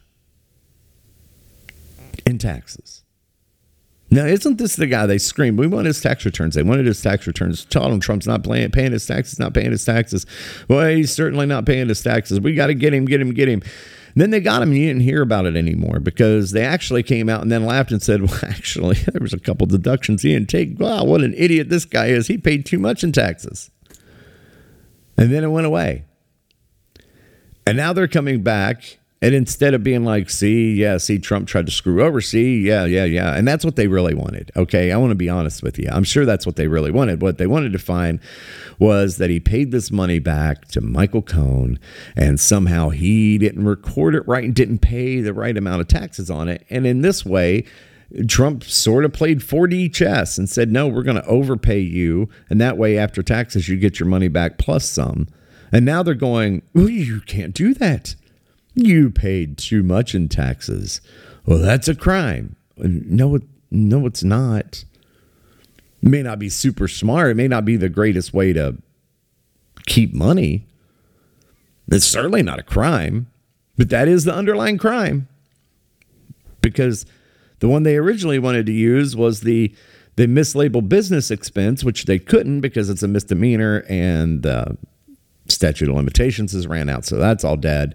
[2.26, 3.04] in taxes.
[4.12, 5.58] Now, isn't this the guy they screamed?
[5.58, 6.56] We want his tax returns.
[6.56, 7.64] They wanted his tax returns.
[7.72, 10.26] Him Trump's not paying, his taxes, not paying his taxes.
[10.68, 12.40] Well, he's certainly not paying his taxes.
[12.40, 13.62] We got to get him, get him, get him.
[14.16, 17.28] Then they got him, and you didn't hear about it anymore because they actually came
[17.28, 20.50] out and then laughed and said, "Well, actually, there was a couple deductions he didn't
[20.50, 20.80] take.
[20.80, 22.26] Wow, what an idiot this guy is!
[22.26, 23.70] He paid too much in taxes."
[25.16, 26.04] And then it went away.
[27.66, 31.66] And now they're coming back and instead of being like, see, yeah, see, Trump tried
[31.66, 33.34] to screw over, see, yeah, yeah, yeah.
[33.34, 34.50] And that's what they really wanted.
[34.56, 34.92] Okay.
[34.92, 35.88] I want to be honest with you.
[35.92, 37.20] I'm sure that's what they really wanted.
[37.20, 38.18] What they wanted to find
[38.78, 41.78] was that he paid this money back to Michael Cohen
[42.16, 46.30] and somehow he didn't record it right and didn't pay the right amount of taxes
[46.30, 46.64] on it.
[46.70, 47.66] And in this way,
[48.26, 52.30] Trump sort of played 4D chess and said, no, we're going to overpay you.
[52.48, 55.28] And that way, after taxes, you get your money back plus some.
[55.70, 58.16] And now they're going, you can't do that.
[58.82, 61.00] You paid too much in taxes.
[61.44, 62.56] Well, that's a crime.
[62.76, 63.38] No,
[63.70, 64.84] no, it's not.
[66.02, 67.30] It may not be super smart.
[67.30, 68.76] It may not be the greatest way to
[69.86, 70.66] keep money.
[71.90, 73.26] It's certainly not a crime,
[73.76, 75.28] but that is the underlying crime.
[76.62, 77.04] Because
[77.58, 79.74] the one they originally wanted to use was the
[80.16, 84.76] the mislabeled business expense, which they couldn't because it's a misdemeanor and the
[85.48, 87.04] statute of limitations has ran out.
[87.04, 87.94] So that's all dead.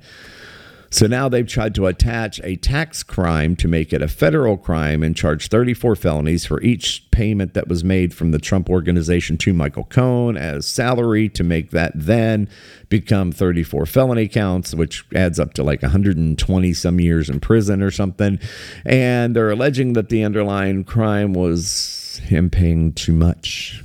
[0.90, 5.04] So now they've tried to attach a tax crime to make it a federal crime
[5.04, 9.54] and charge 34 felonies for each payment that was made from the Trump organization to
[9.54, 12.50] Michael Cohen as salary to make that then
[12.90, 17.92] become 34 felony counts, which adds up to like 120 some years in prison or
[17.92, 18.40] something.
[18.86, 23.84] And they're alleging that the underlying crime was him paying too much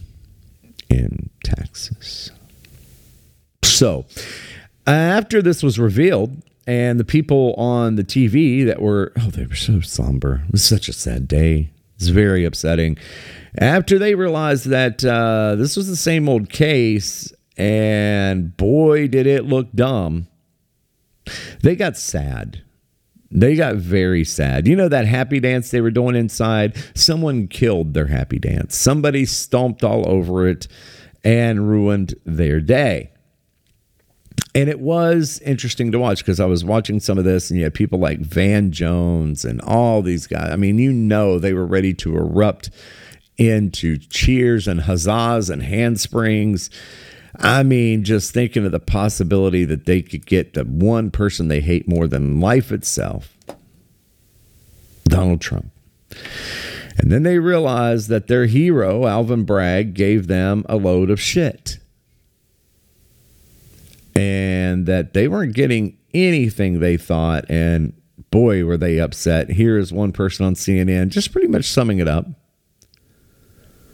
[0.88, 2.30] in taxes.
[3.64, 4.06] So,
[4.86, 9.54] after this was revealed, and the people on the TV that were, oh, they were
[9.54, 10.42] so somber.
[10.46, 11.70] It was such a sad day.
[11.96, 12.96] It's very upsetting.
[13.58, 19.44] After they realized that uh, this was the same old case, and boy, did it
[19.44, 20.28] look dumb,
[21.62, 22.62] they got sad.
[23.30, 24.66] They got very sad.
[24.66, 26.76] You know that happy dance they were doing inside?
[26.94, 28.76] Someone killed their happy dance.
[28.76, 30.66] Somebody stomped all over it
[31.22, 33.10] and ruined their day.
[34.54, 37.64] And it was interesting to watch because I was watching some of this and you
[37.64, 40.50] had people like Van Jones and all these guys.
[40.50, 42.70] I mean, you know, they were ready to erupt
[43.38, 46.68] into cheers and huzzas and handsprings.
[47.36, 51.60] I mean, just thinking of the possibility that they could get the one person they
[51.60, 53.36] hate more than life itself
[55.04, 55.70] Donald Trump.
[56.98, 61.79] And then they realized that their hero, Alvin Bragg, gave them a load of shit
[64.14, 67.44] and that they weren't getting anything they thought.
[67.48, 67.94] And
[68.30, 69.50] boy, were they upset.
[69.50, 72.26] Here is one person on CNN just pretty much summing it up.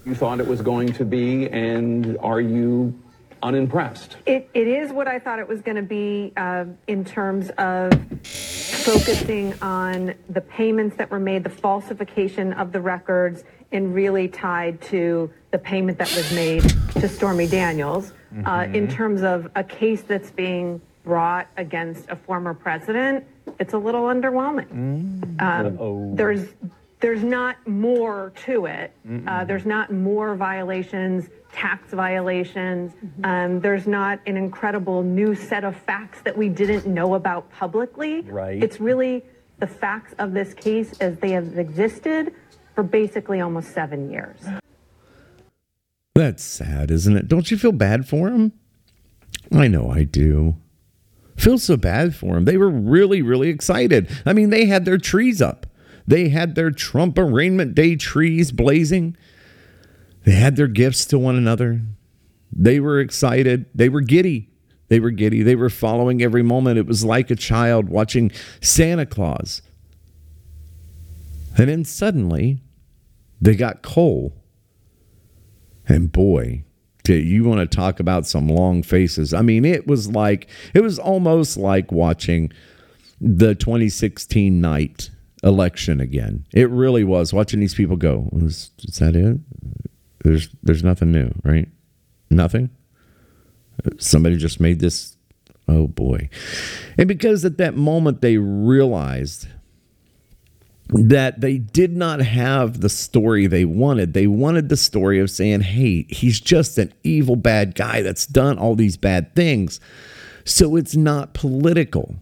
[0.05, 2.97] You thought it was going to be, and are you
[3.43, 4.17] unimpressed?
[4.25, 7.93] It, it is what I thought it was going to be uh, in terms of
[8.23, 14.81] focusing on the payments that were made, the falsification of the records, and really tied
[14.83, 18.13] to the payment that was made to Stormy Daniels.
[18.37, 18.47] Mm-hmm.
[18.47, 23.25] Uh, in terms of a case that's being brought against a former president,
[23.59, 24.69] it's a little underwhelming.
[24.69, 25.43] Mm.
[25.43, 26.49] Um, there's
[27.01, 28.93] there's not more to it.
[29.27, 32.93] Uh, there's not more violations, tax violations.
[32.93, 33.25] Mm-hmm.
[33.25, 38.23] Um, there's not an incredible new set of facts that we didn't know about publicly.
[38.23, 38.63] Right.
[38.63, 39.25] It's really
[39.59, 42.35] the facts of this case as they have existed
[42.75, 44.41] for basically almost seven years.
[46.17, 47.29] That's sad, isn't it?
[47.29, 48.53] Don't you feel bad for him?
[49.53, 50.57] I know I do.
[51.37, 52.47] Feel so bad for him.
[52.47, 54.09] They were really, really excited.
[54.25, 55.67] I mean, they had their trees up.
[56.07, 59.15] They had their Trump arraignment day trees blazing.
[60.25, 61.83] They had their gifts to one another.
[62.51, 63.67] They were excited.
[63.75, 64.49] They were giddy.
[64.89, 65.43] They were giddy.
[65.43, 66.79] They were following every moment.
[66.79, 69.61] It was like a child watching Santa Claus.
[71.59, 72.63] And then suddenly,
[73.39, 74.33] they got coal
[75.89, 76.65] and boy,
[77.09, 79.33] you want to talk about some long faces.
[79.33, 82.53] I mean, it was like, it was almost like watching
[83.21, 85.11] the 2016 night
[85.43, 86.45] election again.
[86.53, 88.29] It really was watching these people go.
[88.33, 89.39] Was, is that it?
[90.25, 91.69] There's there's nothing new, right?
[92.31, 92.71] Nothing.
[93.99, 95.17] Somebody just made this.
[95.69, 96.29] Oh boy.
[96.99, 99.49] And because at that moment they realized
[100.89, 104.13] that they did not have the story they wanted.
[104.13, 108.59] They wanted the story of saying, hey, he's just an evil bad guy that's done
[108.59, 109.81] all these bad things.
[110.45, 112.15] So it's not political.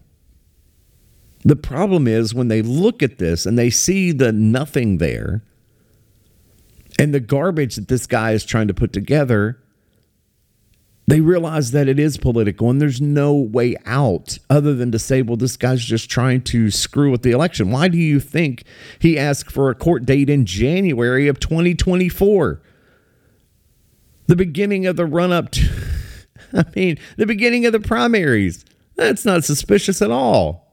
[1.43, 5.43] The problem is when they look at this and they see the nothing there
[6.97, 9.61] and the garbage that this guy is trying to put together,
[11.07, 15.21] they realize that it is political and there's no way out other than to say,
[15.21, 17.69] well, this guy's just trying to screw with the election.
[17.69, 18.63] Why do you think
[18.99, 22.61] he asked for a court date in January of 2024?
[24.27, 25.69] The beginning of the run up to,
[26.53, 28.65] I mean, the beginning of the primaries.
[28.95, 30.65] That's not suspicious at all.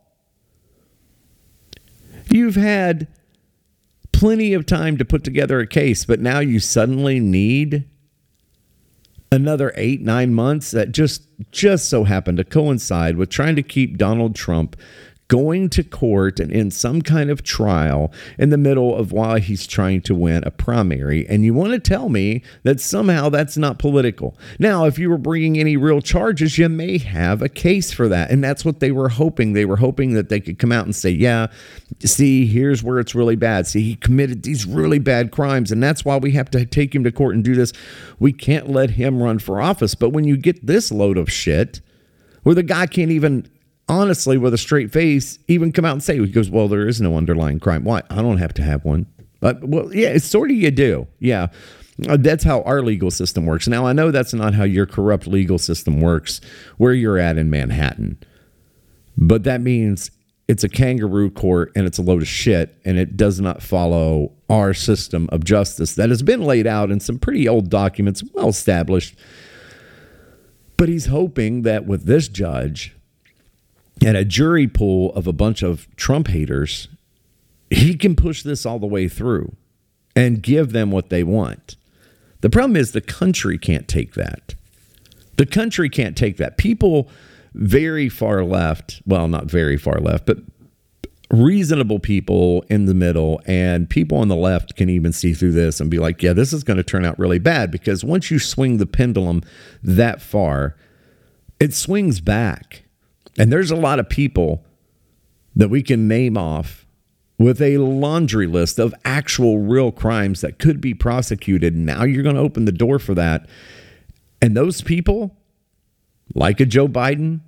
[2.30, 3.08] You've had
[4.12, 7.84] plenty of time to put together a case, but now you suddenly need
[9.32, 13.96] another eight nine months that just just so happened to coincide with trying to keep
[13.96, 14.76] Donald Trump
[15.28, 19.66] going to court and in some kind of trial in the middle of while he's
[19.66, 21.26] trying to win a primary.
[21.26, 24.36] And you want to tell me that somehow that's not political.
[24.58, 28.30] Now, if you were bringing any real charges, you may have a case for that.
[28.30, 29.54] And that's what they were hoping.
[29.54, 31.46] They were hoping that they could come out and say, yeah,
[32.04, 33.66] see, here's where it's really bad.
[33.66, 35.72] See, he committed these really bad crimes.
[35.72, 37.72] And that's why we have to take him to court and do this.
[38.18, 39.94] We can't let him run for office.
[39.94, 41.80] But when you get this load of shit,
[42.42, 43.48] where the guy can't even
[43.92, 47.00] honestly, with a straight face, even come out and say, he goes, well, there is
[47.00, 47.84] no underlying crime.
[47.84, 48.02] Why?
[48.08, 49.06] I don't have to have one.
[49.40, 51.06] But, well, yeah, it's sort of you do.
[51.18, 51.48] Yeah.
[52.08, 53.68] Uh, that's how our legal system works.
[53.68, 56.40] Now, I know that's not how your corrupt legal system works
[56.78, 58.18] where you're at in Manhattan,
[59.16, 60.10] but that means
[60.48, 64.32] it's a kangaroo court and it's a load of shit and it does not follow
[64.48, 68.48] our system of justice that has been laid out in some pretty old documents, well
[68.48, 69.14] established.
[70.78, 72.96] But he's hoping that with this judge,
[74.04, 76.88] and a jury pool of a bunch of Trump haters,
[77.70, 79.54] he can push this all the way through
[80.14, 81.76] and give them what they want.
[82.40, 84.54] The problem is the country can't take that.
[85.36, 86.58] The country can't take that.
[86.58, 87.08] People
[87.54, 90.38] very far left, well, not very far left, but
[91.30, 95.80] reasonable people in the middle and people on the left can even see through this
[95.80, 98.38] and be like, yeah, this is going to turn out really bad because once you
[98.38, 99.42] swing the pendulum
[99.82, 100.76] that far,
[101.58, 102.84] it swings back
[103.38, 104.64] and there's a lot of people
[105.54, 106.86] that we can name off
[107.38, 111.74] with a laundry list of actual real crimes that could be prosecuted.
[111.74, 113.48] Now you're going to open the door for that.
[114.40, 115.36] And those people,
[116.34, 117.40] like a Joe Biden,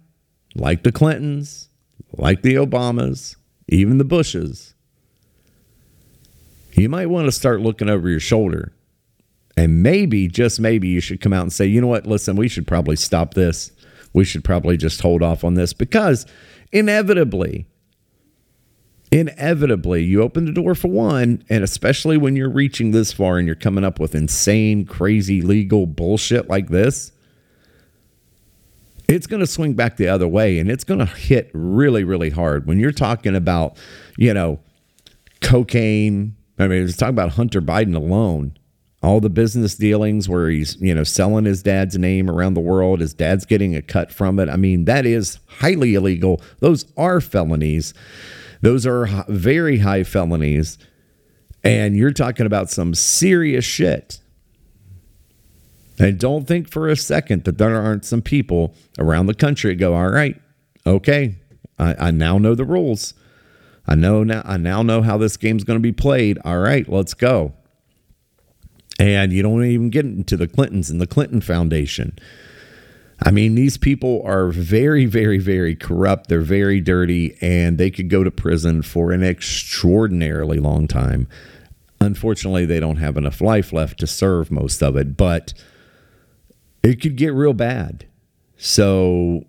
[0.54, 1.68] like the Clintons,
[2.16, 3.36] like the Obamas,
[3.68, 4.74] even the Bushes,
[6.72, 8.72] you might want to start looking over your shoulder.
[9.56, 12.48] And maybe, just maybe, you should come out and say, you know what, listen, we
[12.48, 13.70] should probably stop this.
[14.14, 16.24] We should probably just hold off on this because
[16.72, 17.66] inevitably,
[19.12, 21.44] inevitably, you open the door for one.
[21.50, 25.86] And especially when you're reaching this far and you're coming up with insane, crazy legal
[25.86, 27.12] bullshit like this,
[29.08, 32.30] it's going to swing back the other way and it's going to hit really, really
[32.30, 32.66] hard.
[32.66, 33.76] When you're talking about,
[34.16, 34.60] you know,
[35.40, 38.56] cocaine, I mean, let's talk about Hunter Biden alone.
[39.04, 43.00] All the business dealings where he's, you know, selling his dad's name around the world,
[43.00, 44.48] his dad's getting a cut from it.
[44.48, 46.40] I mean, that is highly illegal.
[46.60, 47.92] Those are felonies.
[48.62, 50.78] Those are very high felonies.
[51.62, 54.20] And you're talking about some serious shit.
[55.98, 59.94] And don't think for a second that there aren't some people around the country go,
[59.94, 60.40] all right,
[60.86, 61.36] okay,
[61.78, 63.12] I, I now know the rules.
[63.86, 66.38] I know now I now know how this game's going to be played.
[66.42, 67.52] All right, let's go.
[68.98, 72.18] And you don't even get into the Clintons and the Clinton Foundation.
[73.22, 76.28] I mean, these people are very, very, very corrupt.
[76.28, 81.28] They're very dirty, and they could go to prison for an extraordinarily long time.
[82.00, 85.54] Unfortunately, they don't have enough life left to serve most of it, but
[86.82, 88.06] it could get real bad.
[88.56, 89.44] So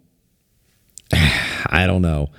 [1.11, 2.29] I don't know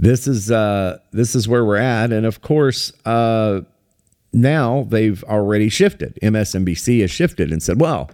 [0.00, 3.60] this is uh, this is where we're at, and of course, uh,
[4.32, 6.18] now they've already shifted.
[6.22, 8.10] MSNBC has shifted and said, "Well,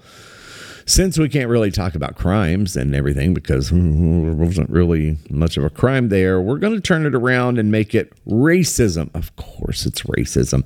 [0.86, 5.64] since we can't really talk about crimes and everything because there wasn't really much of
[5.64, 9.10] a crime there, we're going to turn it around and make it racism.
[9.14, 10.64] Of course, it's racism.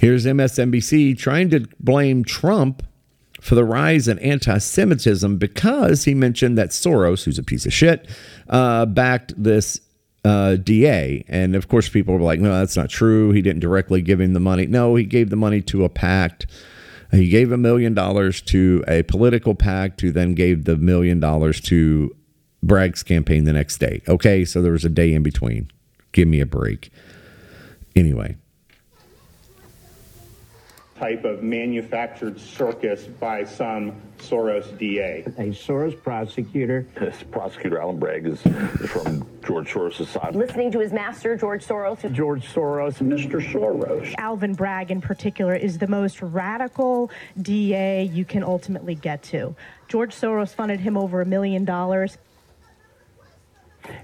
[0.00, 2.82] Here's MSNBC trying to blame Trump
[3.40, 7.72] for the rise in anti Semitism because he mentioned that Soros, who's a piece of
[7.72, 8.08] shit,
[8.48, 9.80] uh, backed this
[10.24, 11.24] uh, DA.
[11.28, 13.30] And of course, people were like, no, that's not true.
[13.32, 14.66] He didn't directly give him the money.
[14.66, 16.46] No, he gave the money to a pact.
[17.10, 21.60] He gave a million dollars to a political pact, who then gave the million dollars
[21.62, 22.14] to
[22.62, 24.02] Bragg's campaign the next day.
[24.06, 25.70] Okay, so there was a day in between.
[26.12, 26.90] Give me a break.
[27.96, 28.36] Anyway,
[31.00, 35.22] type of manufactured circus by some Soros DA.
[35.38, 36.86] A Soros prosecutor.
[36.94, 40.36] This prosecutor, Alvin Bragg, is, is from George Soros' side.
[40.36, 42.12] Listening to his master, George Soros.
[42.12, 42.98] George Soros.
[42.98, 43.40] Mr.
[43.40, 44.14] Soros.
[44.18, 49.56] Alvin Bragg, in particular, is the most radical DA you can ultimately get to.
[49.88, 52.18] George Soros funded him over a million dollars.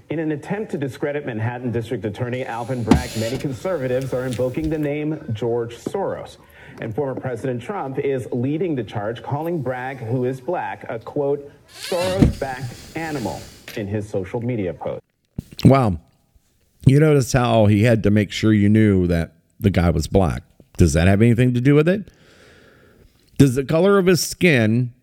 [0.09, 4.79] In an attempt to discredit Manhattan District Attorney Alvin Bragg, many conservatives are invoking the
[4.79, 6.37] name George Soros.
[6.79, 11.51] And former President Trump is leading the charge, calling Bragg, who is black, a quote,
[11.67, 13.41] Soros backed animal
[13.75, 15.01] in his social media post.
[15.65, 15.99] Wow.
[16.85, 20.43] You notice how he had to make sure you knew that the guy was black.
[20.77, 22.11] Does that have anything to do with it?
[23.37, 24.93] Does the color of his skin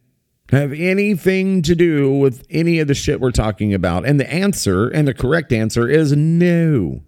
[0.50, 4.06] have anything to do with any of the shit we're talking about?
[4.06, 7.02] And the answer, and the correct answer, is no.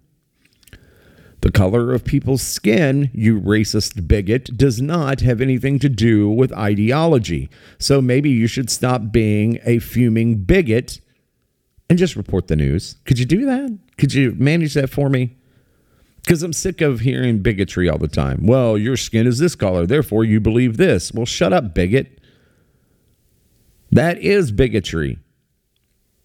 [1.41, 6.51] The color of people's skin, you racist bigot, does not have anything to do with
[6.53, 7.49] ideology.
[7.77, 10.99] So maybe you should stop being a fuming bigot
[11.89, 12.97] and just report the news.
[13.05, 13.77] Could you do that?
[13.97, 15.35] Could you manage that for me?
[16.21, 18.45] Because I'm sick of hearing bigotry all the time.
[18.45, 21.13] Well, your skin is this color, therefore you believe this.
[21.13, 22.19] Well, shut up, bigot.
[23.91, 25.19] That is bigotry.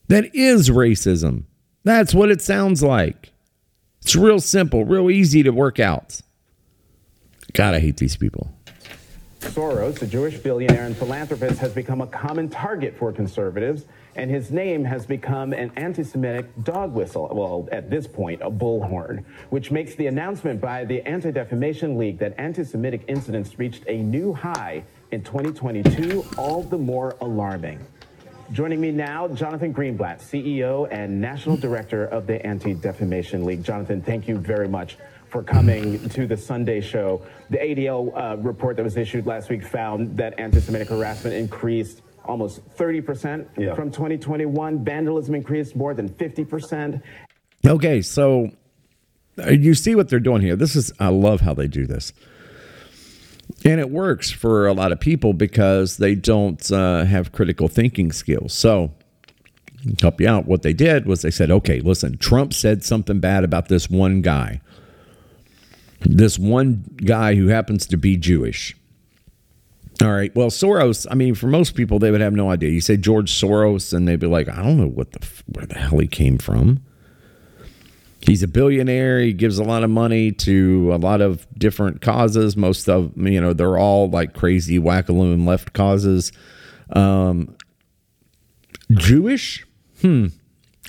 [0.09, 1.45] That is racism.
[1.85, 3.32] That's what it sounds like.
[4.03, 6.21] It's real simple, real easy to work out.
[7.53, 8.53] God, I hate these people.
[9.41, 13.85] Soros, a Jewish billionaire and philanthropist, has become a common target for conservatives,
[14.15, 17.29] and his name has become an anti Semitic dog whistle.
[17.33, 22.19] Well, at this point, a bullhorn, which makes the announcement by the Anti Defamation League
[22.19, 27.79] that anti Semitic incidents reached a new high in 2022 all the more alarming.
[28.53, 33.65] Joining me now, Jonathan Greenblatt, CEO and National Director of the Anti Defamation League.
[33.65, 34.99] Jonathan, thank you very much
[35.31, 37.23] for coming to the Sunday show.
[37.49, 42.03] The ADL uh, report that was issued last week found that anti Semitic harassment increased
[42.27, 43.75] almost 30% yeah.
[43.75, 44.85] from 2021.
[44.85, 47.01] Vandalism increased more than 50%.
[47.67, 48.51] Okay, so
[49.39, 50.57] uh, you see what they're doing here.
[50.57, 52.13] This is, I love how they do this.
[53.65, 58.11] And it works for a lot of people because they don't uh, have critical thinking
[58.11, 58.53] skills.
[58.53, 58.93] So,
[60.01, 63.45] help you out, what they did was they said, okay, listen, Trump said something bad
[63.45, 64.61] about this one guy,
[66.01, 68.77] this one guy who happens to be Jewish.
[70.03, 70.35] All right.
[70.35, 71.07] Well, Soros.
[71.11, 72.71] I mean, for most people, they would have no idea.
[72.71, 75.79] You say George Soros, and they'd be like, "I don't know what the where the
[75.79, 76.83] hell he came from."
[78.25, 79.21] He's a billionaire.
[79.21, 82.57] He gives a lot of money to a lot of different causes.
[82.57, 86.31] Most of you know, they're all like crazy wackaloon left causes.
[86.91, 87.57] Um,
[88.93, 89.67] Jewish?
[90.01, 90.27] Hmm.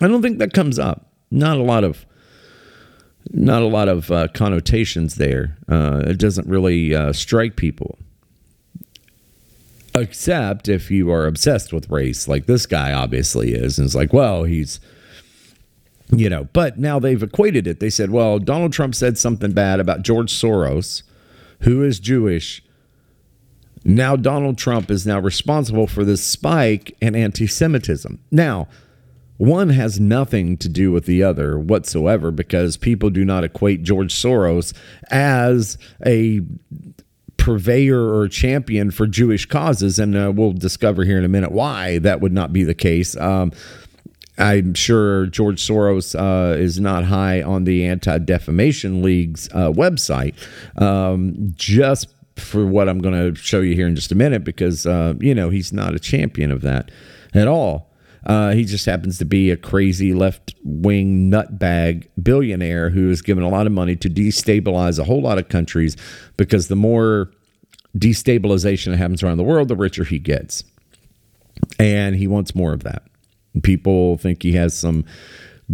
[0.02, 1.12] I don't think that comes up.
[1.32, 2.06] Not a lot of
[3.32, 5.58] not a lot of uh, connotations there.
[5.68, 7.98] Uh, it doesn't really uh, strike people,
[9.96, 14.14] except if you are obsessed with race, like this guy obviously is, and it's like,
[14.14, 14.80] well, he's,
[16.16, 16.46] you know.
[16.54, 17.80] But now they've equated it.
[17.80, 21.04] They said, well, Donald Trump said something bad about George Soros,
[21.62, 22.64] who is Jewish.
[23.84, 28.20] Now Donald Trump is now responsible for this spike in anti-Semitism.
[28.32, 28.68] Now
[29.38, 34.14] one has nothing to do with the other whatsoever because people do not equate George
[34.14, 34.74] Soros
[35.10, 36.42] as a
[37.36, 40.00] purveyor or champion for Jewish causes.
[40.00, 43.18] And uh, we'll discover here in a minute why that would not be the case.
[43.18, 43.52] Um,
[44.38, 50.36] I'm sure George Soros uh, is not high on the Anti Defamation League's uh, website.
[50.82, 54.88] Um, just for what I'm going to show you here in just a minute, because,
[54.88, 56.90] uh, you know, he's not a champion of that
[57.34, 57.92] at all.
[58.26, 63.44] Uh, he just happens to be a crazy left wing nutbag billionaire who has given
[63.44, 65.98] a lot of money to destabilize a whole lot of countries
[66.38, 67.30] because the more
[67.98, 70.64] destabilization that happens around the world, the richer he gets.
[71.78, 73.04] And he wants more of that.
[73.62, 75.06] People think he has some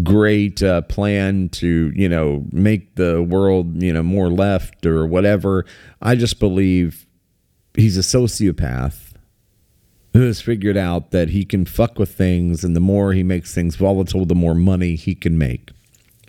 [0.04, 5.66] great uh, plan to, you know, make the world, you know, more left or whatever.
[6.02, 7.06] I just believe
[7.74, 9.14] he's a sociopath
[10.14, 13.54] who has figured out that he can fuck with things, and the more he makes
[13.54, 15.72] things volatile, the more money he can make.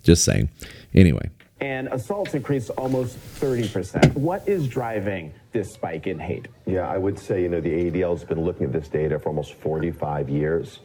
[0.03, 0.51] Just saying.
[0.95, 1.31] Anyway.
[1.61, 4.15] And assaults increased almost 30%.
[4.15, 6.49] What is driving this spike in hate?
[6.67, 9.29] Yeah, I would say, you know, the ADL has been looking at this data for
[9.29, 10.81] almost 45 years.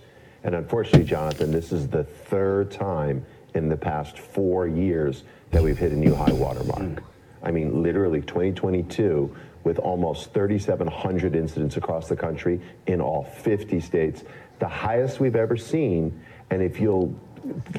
[0.45, 3.25] And unfortunately, Jonathan, this is the third time
[3.55, 6.99] in the past four years that we've hit a new high water mark.
[6.99, 7.05] Hmm.
[7.41, 14.23] I mean, literally 2022 with almost 3,700 incidents across the country in all 50 states,
[14.59, 16.23] the highest we've ever seen.
[16.51, 17.19] And if you'll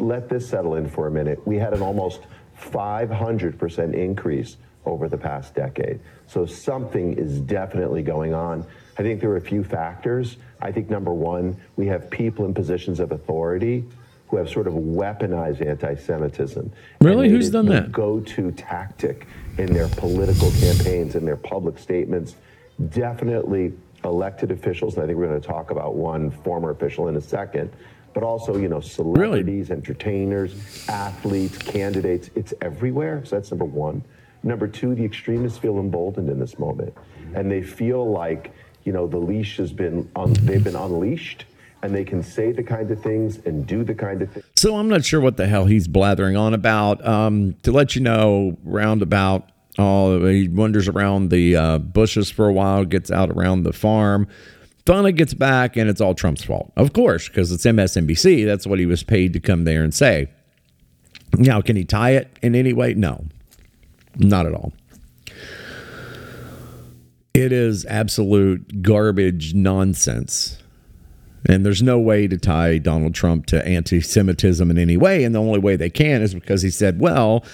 [0.01, 2.23] let this settle in for a minute, we had an almost
[2.61, 6.01] 500% increase over the past decade.
[6.27, 8.67] So something is definitely going on.
[8.99, 10.37] I think there are a few factors.
[10.61, 13.85] I think number one, we have people in positions of authority
[14.29, 16.73] who have sort of weaponized anti-Semitism.
[17.01, 17.93] Really, who's done that?
[17.93, 19.27] Go-to tactic
[19.59, 22.37] in their political campaigns and their public statements.
[22.91, 23.73] Definitely
[24.05, 27.21] elected officials, and I think we're going to talk about one former official in a
[27.21, 27.71] second.
[28.15, 29.79] But also, you know, celebrities, really?
[29.79, 32.31] entertainers, athletes, candidates.
[32.35, 33.23] It's everywhere.
[33.27, 34.03] So that's number one.
[34.43, 36.95] Number two, the extremists feel emboldened in this moment,
[37.35, 38.53] and they feel like
[38.87, 41.45] you know the leash has been un- they've been unleashed
[41.83, 44.47] and they can say the kind of things and do the kind of things.
[44.57, 47.07] So I'm not sure what the hell he's blathering on about.
[47.07, 52.53] Um, to let you know, roundabout, oh, he wanders around the uh, bushes for a
[52.53, 54.27] while, gets out around the farm.
[54.87, 58.47] Finally gets back, and it's all Trump's fault, of course, because it's MSNBC.
[58.47, 60.31] That's what he was paid to come there and say.
[61.37, 62.95] Now, can he tie it in any way?
[62.95, 63.25] No,
[64.17, 64.73] not at all.
[67.37, 70.59] It is absolute garbage nonsense
[71.49, 75.25] and there's no way to tie Donald Trump to anti Semitism in any way.
[75.25, 77.45] And the only way they can is because he said, well,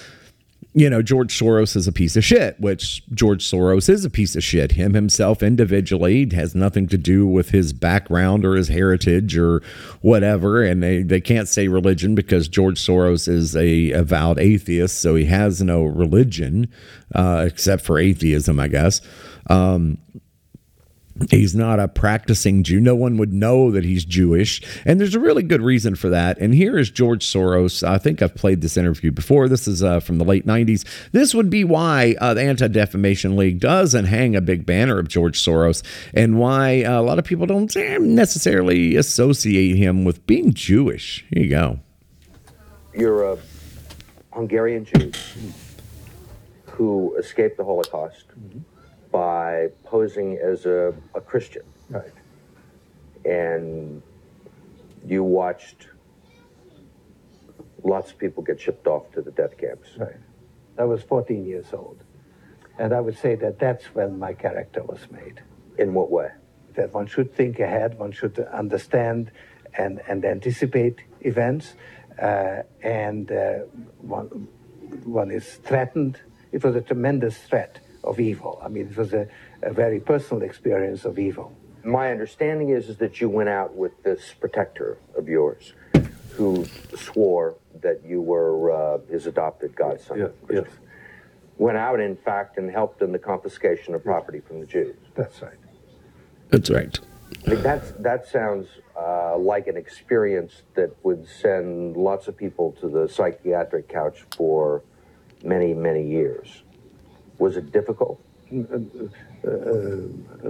[0.75, 4.35] you know, George Soros is a piece of shit, which George Soros is a piece
[4.35, 4.71] of shit.
[4.71, 9.61] Him himself individually has nothing to do with his background or his heritage or
[10.01, 10.63] whatever.
[10.63, 14.99] And they, they can't say religion because George Soros is a avowed atheist.
[14.99, 16.71] So he has no religion
[17.13, 18.99] uh, except for atheism, I guess.
[19.47, 19.97] Um,
[21.29, 22.79] He's not a practicing Jew.
[22.79, 24.61] No one would know that he's Jewish.
[24.83, 26.39] And there's a really good reason for that.
[26.39, 27.87] And here is George Soros.
[27.87, 29.47] I think I've played this interview before.
[29.47, 30.85] This is uh, from the late 90s.
[31.11, 35.07] This would be why uh, the Anti Defamation League doesn't hang a big banner of
[35.07, 35.83] George Soros
[36.15, 41.25] and why uh, a lot of people don't necessarily associate him with being Jewish.
[41.31, 41.79] Here you go.
[42.95, 43.37] You're a
[44.33, 45.11] Hungarian Jew
[46.65, 48.25] who escaped the Holocaust.
[48.29, 48.72] Mm-hmm
[49.13, 51.61] by posing as a, a Christian.
[51.87, 52.11] Right.
[53.23, 54.01] And
[55.05, 55.87] you watched
[57.83, 59.89] lots of people get shipped off to the death camps.
[59.97, 60.15] Right.
[60.79, 62.03] I was 14 years old.
[62.79, 65.43] And I would say that that's when my character was made.
[65.77, 66.31] In what way?
[66.75, 69.31] That one should think ahead, one should understand
[69.77, 71.75] and, and anticipate events,
[72.19, 73.59] uh, and uh,
[74.01, 74.47] one,
[75.03, 76.19] one is threatened.
[76.51, 78.59] It was a tremendous threat of evil.
[78.63, 79.27] I mean, it was a,
[79.61, 81.55] a very personal experience of evil.
[81.83, 85.73] My understanding is, is that you went out with this protector of yours
[86.31, 90.19] who swore that you were uh, his adopted godson.
[90.19, 90.67] Yes, yes.
[91.57, 94.95] Went out, in fact, and helped in the confiscation of property from the Jews.
[95.15, 95.57] That's right.
[96.49, 96.99] That's right.
[97.47, 102.87] I that's, that sounds uh, like an experience that would send lots of people to
[102.87, 104.83] the psychiatric couch for
[105.43, 106.63] many, many years.
[107.43, 108.17] Was it difficult?
[108.51, 109.49] Uh,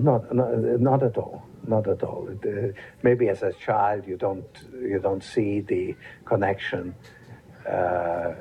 [0.10, 0.50] not, not,
[0.90, 1.44] not at all.
[1.66, 2.28] Not at all.
[2.34, 4.52] It, uh, maybe as a child you don't
[4.92, 6.94] you don't see the connection.
[7.68, 8.34] Uh,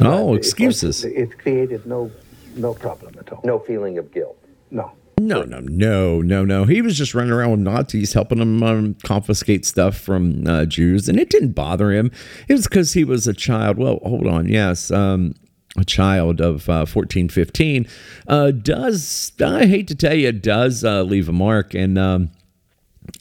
[0.00, 1.04] Oh, excuses.
[1.04, 2.10] It, it created no
[2.56, 3.40] no problem at all.
[3.44, 4.38] No feeling of guilt.
[4.70, 4.86] No.
[5.20, 6.64] No, no, no, no, no.
[6.64, 11.08] He was just running around with Nazis, helping them um, confiscate stuff from uh, Jews,
[11.08, 12.10] and it didn't bother him.
[12.48, 13.78] It was because he was a child.
[13.78, 14.48] Well, hold on.
[14.48, 15.34] Yes, um,
[15.78, 17.86] a child of uh, 14, 15
[18.28, 21.74] uh, does, I hate to tell you, does uh, leave a mark.
[21.74, 22.30] And um,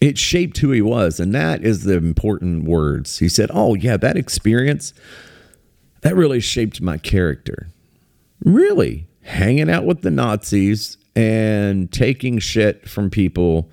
[0.02, 1.20] it shaped who he was.
[1.20, 3.20] And that is the important words.
[3.20, 4.94] He said, Oh, yeah, that experience,
[6.02, 7.70] that really shaped my character.
[8.44, 9.08] Really?
[9.22, 13.70] Hanging out with the Nazis and taking shit from people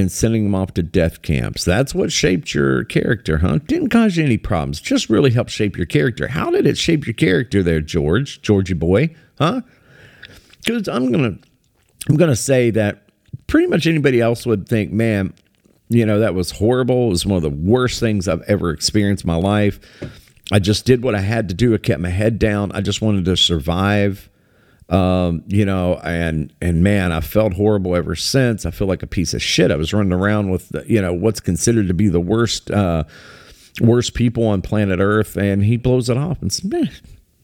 [0.00, 1.64] and sending them off to death camps.
[1.64, 3.58] That's what shaped your character, huh?
[3.66, 4.80] Didn't cause you any problems.
[4.80, 6.28] Just really helped shape your character.
[6.28, 8.42] How did it shape your character there, George?
[8.42, 9.62] Georgie boy, huh?
[10.64, 11.38] Because I'm gonna
[12.08, 13.08] I'm gonna say that
[13.46, 15.32] pretty much anybody else would think, man,
[15.88, 17.06] you know, that was horrible.
[17.06, 19.78] It was one of the worst things I've ever experienced in my life.
[20.52, 21.74] I just did what I had to do.
[21.74, 22.72] I kept my head down.
[22.72, 24.28] I just wanted to survive.
[24.88, 28.64] Um, you know, and and man, I felt horrible ever since.
[28.64, 29.72] I feel like a piece of shit.
[29.72, 33.02] I was running around with the, you know what's considered to be the worst uh,
[33.80, 36.90] worst people on planet Earth, and he blows it off and says, "Man,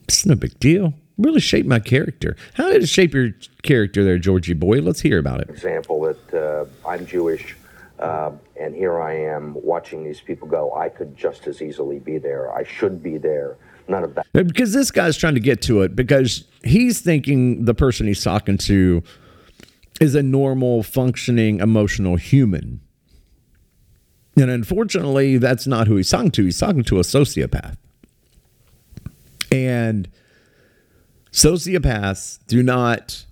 [0.04, 2.36] it's no big deal." Really shaped my character.
[2.54, 3.30] How did it shape your
[3.62, 4.80] character there, Georgie boy?
[4.80, 5.50] Let's hear about it.
[5.50, 7.56] Example that uh, I'm Jewish,
[7.98, 10.74] uh, and here I am watching these people go.
[10.74, 12.54] I could just as easily be there.
[12.54, 13.56] I should be there.
[13.88, 14.26] None of that.
[14.32, 18.58] Because this guy's trying to get to it because he's thinking the person he's talking
[18.58, 19.02] to
[20.00, 22.80] is a normal, functioning, emotional human.
[24.36, 26.44] And unfortunately, that's not who he's talking to.
[26.44, 27.76] He's talking to a sociopath.
[29.50, 30.08] And
[31.30, 33.26] sociopaths do not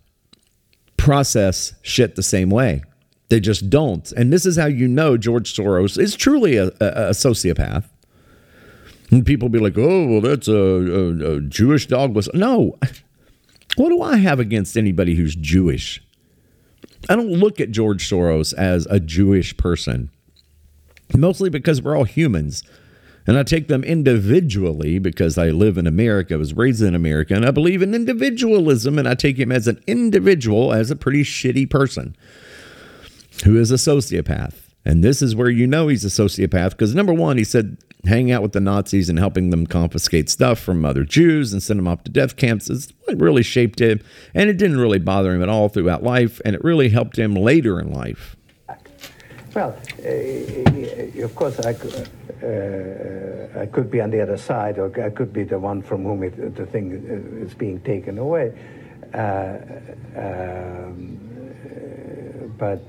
[0.97, 2.83] process shit the same way.
[3.31, 4.11] They just don't.
[4.13, 7.85] And this is how you know George Soros is truly a, a, a sociopath.
[9.11, 12.15] And people be like, oh, well, that's a, a, a Jewish dog.
[12.15, 12.79] Was No.
[13.77, 16.03] What do I have against anybody who's Jewish?
[17.09, 20.11] I don't look at George Soros as a Jewish person,
[21.17, 22.65] mostly because we're all humans.
[23.27, 27.35] And I take them individually because I live in America, I was raised in America,
[27.35, 31.23] and I believe in individualism, and I take him as an individual, as a pretty
[31.23, 32.17] shitty person
[33.45, 34.55] who is a sociopath.
[34.85, 37.77] And this is where you know he's a sociopath because number one, he said
[38.07, 41.79] hanging out with the Nazis and helping them confiscate stuff from other Jews and send
[41.79, 44.01] them off to death camps is what really shaped him.
[44.35, 46.41] And it didn't really bother him at all throughout life.
[46.45, 48.37] And it really helped him later in life.
[49.55, 52.09] Well, uh, of course, I could,
[52.43, 56.05] uh, I could be on the other side, or I could be the one from
[56.05, 56.93] whom it, the thing
[57.43, 58.57] is being taken away.
[59.13, 59.57] Uh,
[60.17, 61.19] um,
[62.57, 62.81] but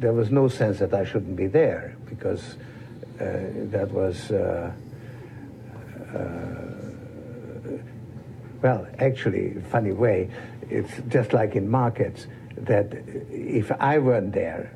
[0.00, 2.56] there was no sense that I shouldn't be there because
[3.70, 4.30] that was.
[4.30, 4.72] Uh,
[8.62, 10.30] well, actually, funny way,
[10.70, 12.92] it's just like in markets that
[13.30, 14.72] if I weren't there,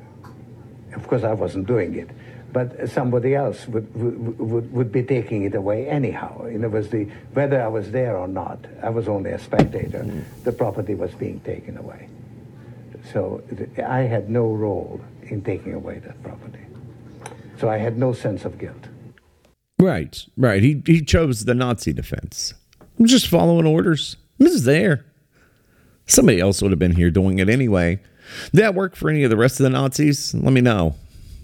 [0.93, 2.09] of course I wasn't doing it,
[2.51, 6.45] but somebody else would, would, would, would be taking it away anyhow.
[6.45, 10.03] In other words, the, whether I was there or not, I was only a spectator,
[10.03, 10.23] mm.
[10.43, 12.09] the property was being taken away.
[13.13, 13.41] So
[13.85, 16.56] I had no role in taking away that property.
[17.57, 18.87] So I had no sense of guilt.
[19.79, 20.63] Right, right.
[20.63, 22.53] He, he chose the Nazi defense.
[22.99, 24.17] I'm just following orders.
[24.37, 25.05] This is there.
[26.05, 27.99] Somebody else would have been here doing it anyway.
[28.51, 30.33] Did that work for any of the rest of the Nazis?
[30.33, 30.95] Let me know.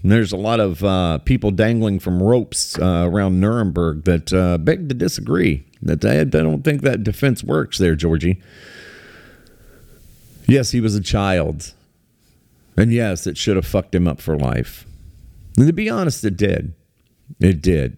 [0.02, 4.88] There's a lot of uh, people dangling from ropes uh, around Nuremberg that uh, beg
[4.90, 5.64] to disagree.
[5.80, 8.40] That they don't think that defense works there, Georgie.
[10.46, 11.72] Yes, he was a child.
[12.76, 14.86] And yes, it should have fucked him up for life.
[15.56, 16.74] And to be honest, it did.
[17.40, 17.96] It did.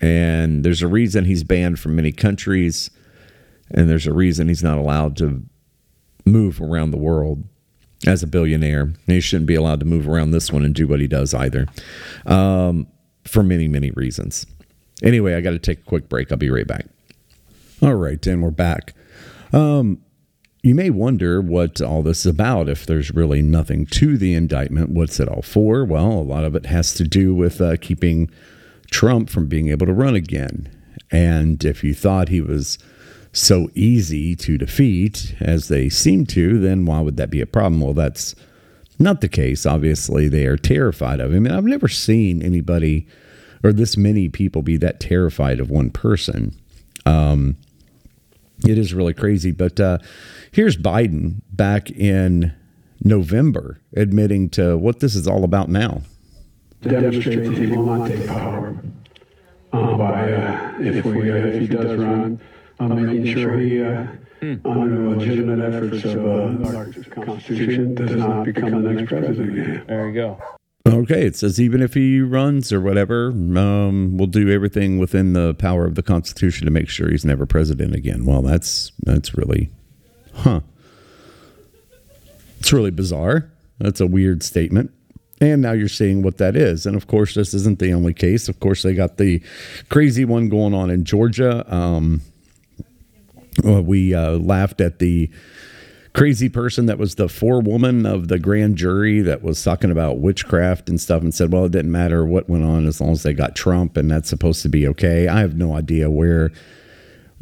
[0.00, 2.90] And there's a reason he's banned from many countries.
[3.70, 5.42] And there's a reason he's not allowed to
[6.24, 7.44] move around the world
[8.06, 8.82] as a billionaire.
[8.82, 11.34] And he shouldn't be allowed to move around this one and do what he does
[11.34, 11.66] either,
[12.26, 12.86] um,
[13.24, 14.46] for many, many reasons.
[15.02, 16.30] Anyway, I got to take a quick break.
[16.30, 16.86] I'll be right back.
[17.80, 18.94] All right, Dan, we're back.
[19.52, 20.00] Um,
[20.62, 24.90] you may wonder what all this is about if there's really nothing to the indictment.
[24.90, 25.84] What's it all for?
[25.84, 28.30] Well, a lot of it has to do with uh, keeping
[28.90, 30.70] Trump from being able to run again.
[31.10, 32.78] And if you thought he was
[33.32, 37.80] so easy to defeat as they seem to, then why would that be a problem?
[37.80, 38.36] Well, that's
[39.00, 39.66] not the case.
[39.66, 41.44] Obviously, they are terrified of him.
[41.44, 43.08] And I've never seen anybody
[43.64, 46.54] or this many people be that terrified of one person.
[47.04, 47.56] Um,
[48.64, 49.50] it is really crazy.
[49.50, 49.98] But uh,
[50.50, 52.52] here's Biden back in
[53.04, 56.02] November admitting to what this is all about now.
[56.82, 58.76] Demonstrate that he will not take power
[59.72, 62.40] uh, by, uh, if, we, uh, if he does run,
[62.80, 64.06] uh, making sure he, uh,
[64.64, 66.86] under legitimate efforts of uh, our
[67.24, 69.84] Constitution, does not become the next president again.
[69.86, 70.42] There you go.
[70.84, 75.54] Okay, it says even if he runs or whatever, um, we'll do everything within the
[75.54, 78.24] power of the Constitution to make sure he's never president again.
[78.24, 79.70] Well, that's that's really,
[80.34, 80.60] huh?
[82.58, 83.50] It's really bizarre.
[83.78, 84.90] That's a weird statement.
[85.40, 86.86] And now you're seeing what that is.
[86.86, 88.48] And of course, this isn't the only case.
[88.48, 89.42] Of course, they got the
[89.88, 91.64] crazy one going on in Georgia.
[91.72, 92.22] Um,
[93.64, 95.30] well, we uh, laughed at the
[96.14, 100.88] crazy person that was the forewoman of the grand jury that was talking about witchcraft
[100.88, 103.32] and stuff and said, well, it didn't matter what went on as long as they
[103.32, 105.28] got Trump and that's supposed to be okay.
[105.28, 106.50] I have no idea where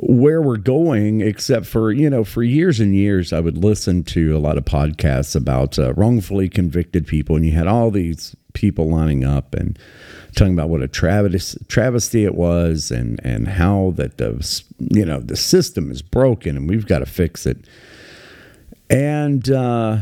[0.02, 4.34] where we're going except for you know for years and years i would listen to
[4.34, 8.88] a lot of podcasts about uh, wrongfully convicted people and you had all these people
[8.88, 9.78] lining up and
[10.34, 15.20] talking about what a travesty, travesty it was and and how that the you know
[15.20, 17.66] the system is broken and we've got to fix it
[18.90, 19.98] and uh,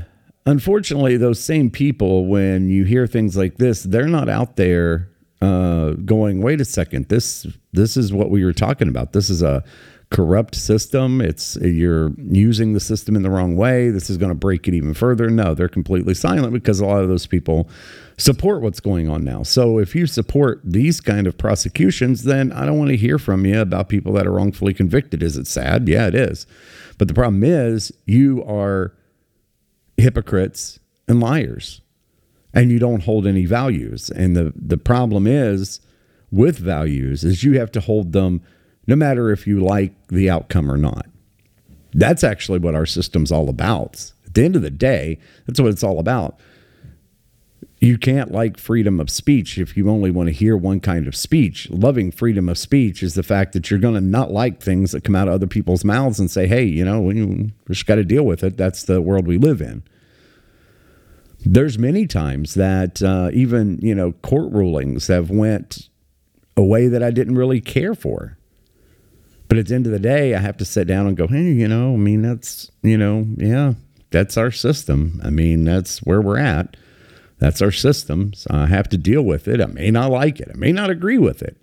[0.47, 5.09] unfortunately those same people when you hear things like this they're not out there
[5.41, 9.13] uh, going, wait a second, this this is what we were talking about.
[9.13, 9.63] This is a
[10.11, 11.21] corrupt system.
[11.21, 13.91] It's you're using the system in the wrong way.
[13.91, 15.31] This is going to break it even further.
[15.31, 17.69] No, they're completely silent because a lot of those people
[18.17, 19.43] support what's going on now.
[19.45, 23.47] So if you support these kind of prosecutions, then I don't want to hear from
[23.47, 25.23] you about people that are wrongfully convicted.
[25.23, 25.87] Is it sad?
[25.89, 26.47] Yeah, it is.
[26.99, 28.93] But the problem is you are
[29.97, 31.81] hypocrites and liars
[32.53, 34.11] and you don't hold any values.
[34.11, 35.81] And the the problem is
[36.31, 38.43] with values is you have to hold them
[38.87, 41.07] no matter if you like the outcome or not.
[41.93, 44.13] That's actually what our system's all about.
[44.27, 46.39] At the end of the day, that's what it's all about.
[47.89, 51.17] You can't like freedom of speech if you only want to hear one kind of
[51.17, 51.71] speech.
[51.71, 55.05] Loving freedom of speech is the fact that you're going to not like things that
[55.05, 58.05] come out of other people's mouths and say, hey, you know, we just got to
[58.05, 58.59] deal with it.
[58.59, 59.83] That's the world we live in
[61.47, 65.89] there's many times that uh, even you know court rulings have went
[66.57, 68.37] a way that I didn't really care for.
[69.47, 71.53] But at the end of the day, I have to sit down and go, hey,
[71.53, 73.75] you know, I mean, that's you know, yeah,
[74.11, 75.21] that's our system.
[75.25, 76.77] I mean, that's where we're at.
[77.39, 78.33] That's our system.
[78.35, 79.61] So I have to deal with it.
[79.61, 80.49] I may not like it.
[80.53, 81.57] I may not agree with it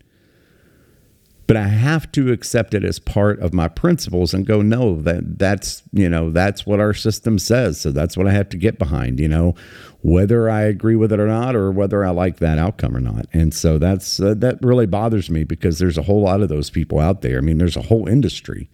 [1.48, 5.38] but I have to accept it as part of my principles and go, no, that
[5.38, 8.80] that's you know that's what our system says, so that's what I have to get
[8.80, 9.20] behind.
[9.20, 9.56] You know,
[10.02, 13.28] whether I agree with it or not, or whether I like that outcome or not.
[13.32, 16.70] And so that's uh, that really bothers me because there's a whole lot of those
[16.70, 17.38] people out there.
[17.38, 18.70] I mean, there's a whole industry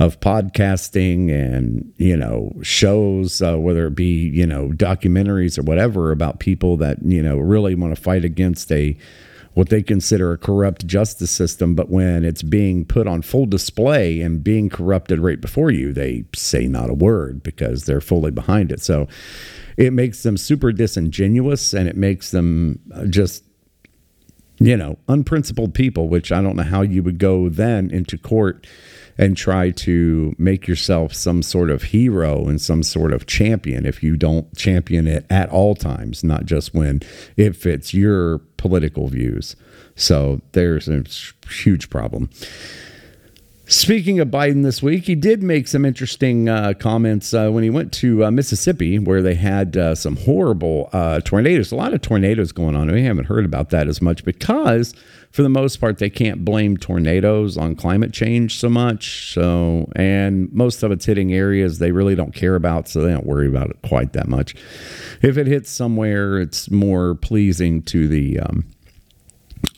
[0.00, 6.10] of podcasting and you know shows uh, whether it be you know documentaries or whatever
[6.10, 8.96] about people that you know really want to fight against a
[9.54, 14.20] what they consider a corrupt justice system, but when it's being put on full display
[14.20, 18.70] and being corrupted right before you, they say not a word because they're fully behind
[18.70, 18.80] it.
[18.80, 19.08] So
[19.76, 22.78] it makes them super disingenuous and it makes them
[23.08, 23.44] just,
[24.60, 28.68] you know, unprincipled people, which I don't know how you would go then into court
[29.20, 34.02] and try to make yourself some sort of hero and some sort of champion if
[34.02, 37.02] you don't champion it at all times, not just when
[37.36, 39.56] it fits your political views.
[39.94, 41.04] So there's a
[41.50, 42.30] huge problem.
[43.70, 47.70] Speaking of Biden this week, he did make some interesting uh, comments uh, when he
[47.70, 51.70] went to uh, Mississippi, where they had uh, some horrible uh, tornadoes.
[51.70, 52.90] A lot of tornadoes going on.
[52.90, 54.92] We haven't heard about that as much because,
[55.30, 59.32] for the most part, they can't blame tornadoes on climate change so much.
[59.34, 63.24] So, and most of it's hitting areas they really don't care about, so they don't
[63.24, 64.56] worry about it quite that much.
[65.22, 68.64] If it hits somewhere, it's more pleasing to the um,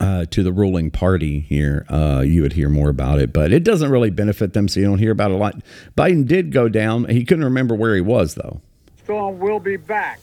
[0.00, 3.64] uh, to the ruling party here, uh, you would hear more about it, but it
[3.64, 5.56] doesn't really benefit them, so you don't hear about it a lot.
[5.96, 7.04] Biden did go down.
[7.08, 8.60] He couldn't remember where he was, though.
[9.04, 10.20] Storm will be back,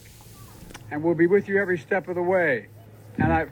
[0.90, 2.68] and we'll be with you every step of the way.
[3.18, 3.46] And I,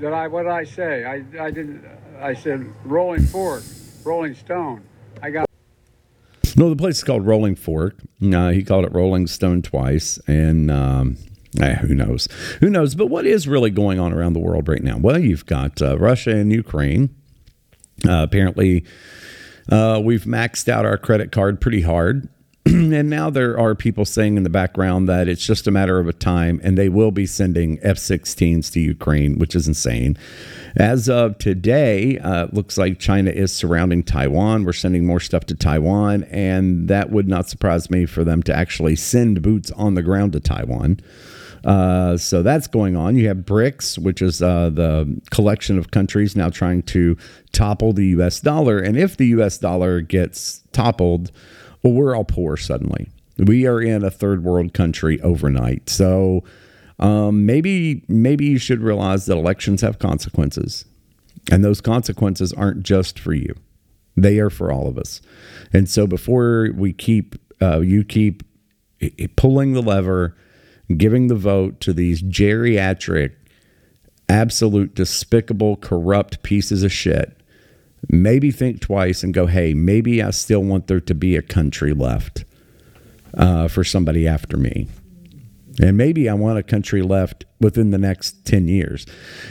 [0.00, 1.04] did I, what did I say?
[1.04, 1.84] I, I didn't,
[2.20, 3.62] I said rolling Fork,
[4.04, 4.82] rolling stone.
[5.22, 5.46] I got.
[6.56, 7.96] No, the place is called Rolling Fork.
[8.22, 11.16] Uh, he called it Rolling Stone twice, and um,
[11.60, 12.28] eh, who knows?
[12.60, 12.94] Who knows?
[12.94, 14.98] But what is really going on around the world right now?
[14.98, 17.14] Well, you've got uh, Russia and Ukraine.
[18.06, 18.84] Uh, apparently,
[19.70, 22.28] uh, we've maxed out our credit card pretty hard.
[22.66, 26.06] and now there are people saying in the background that it's just a matter of
[26.06, 30.16] a time and they will be sending F 16s to Ukraine, which is insane.
[30.76, 34.64] As of today, uh, looks like China is surrounding Taiwan.
[34.64, 38.54] We're sending more stuff to Taiwan, and that would not surprise me for them to
[38.54, 41.00] actually send boots on the ground to Taiwan.
[41.64, 43.16] Uh, so that's going on.
[43.16, 47.16] You have BRICS, which is uh, the collection of countries now trying to
[47.52, 48.78] topple the US dollar.
[48.78, 51.30] And if the US dollar gets toppled,
[51.82, 53.10] well, we're all poor suddenly.
[53.38, 55.88] We are in a third world country overnight.
[55.88, 56.44] So
[56.98, 60.84] um, maybe maybe you should realize that elections have consequences,
[61.50, 63.56] and those consequences aren't just for you;
[64.16, 65.20] they are for all of us.
[65.72, 68.44] And so before we keep uh, you keep
[69.34, 70.36] pulling the lever,
[70.98, 73.34] giving the vote to these geriatric,
[74.28, 77.38] absolute, despicable, corrupt pieces of shit
[78.08, 81.92] maybe think twice and go, hey, maybe I still want there to be a country
[81.92, 82.44] left
[83.34, 84.88] uh, for somebody after me.
[85.80, 89.06] And maybe I want a country left within the next 10 years.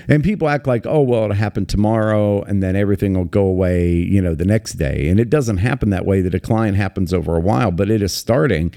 [0.08, 3.92] And people act like, oh, well, it'll happen tomorrow and then everything will go away,
[3.94, 5.08] you know, the next day.
[5.08, 6.22] And it doesn't happen that way.
[6.22, 8.72] The decline happens over a while, but it is starting.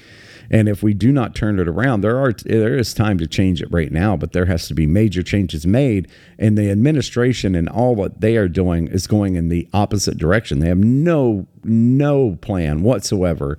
[0.51, 3.63] And if we do not turn it around, there are there is time to change
[3.63, 6.09] it right now, but there has to be major changes made.
[6.39, 10.59] And the administration and all what they are doing is going in the opposite direction.
[10.59, 13.59] They have no no plan whatsoever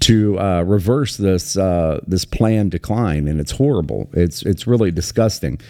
[0.00, 4.08] to uh, reverse this uh, this planned decline, and it's horrible.
[4.12, 5.60] It's it's really disgusting.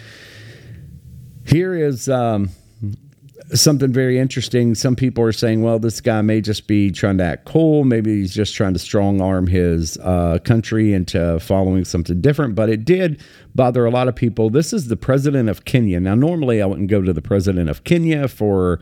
[1.45, 2.09] Here is.
[2.09, 2.49] Um,
[3.53, 4.75] something very interesting.
[4.75, 7.83] Some people are saying, well, this guy may just be trying to act cool.
[7.83, 12.55] Maybe he's just trying to strong arm his uh, country into following something different.
[12.55, 13.21] But it did
[13.53, 14.49] bother a lot of people.
[14.49, 15.99] This is the president of Kenya.
[15.99, 18.79] Now, normally I wouldn't go to the president of Kenya for.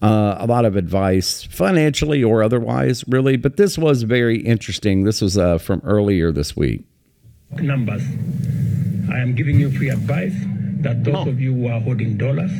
[0.00, 3.36] Uh, a lot of advice, financially or otherwise, really.
[3.36, 5.02] But this was very interesting.
[5.02, 6.84] This was uh, from earlier this week.
[7.50, 8.04] Numbers.
[9.10, 10.36] I am giving you free advice
[10.82, 11.28] that those oh.
[11.28, 12.52] of you who are holding dollars,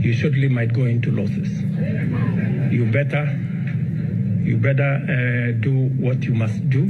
[0.00, 1.50] you surely might go into losses.
[2.72, 3.26] You better,
[4.42, 6.86] you better uh, do what you must do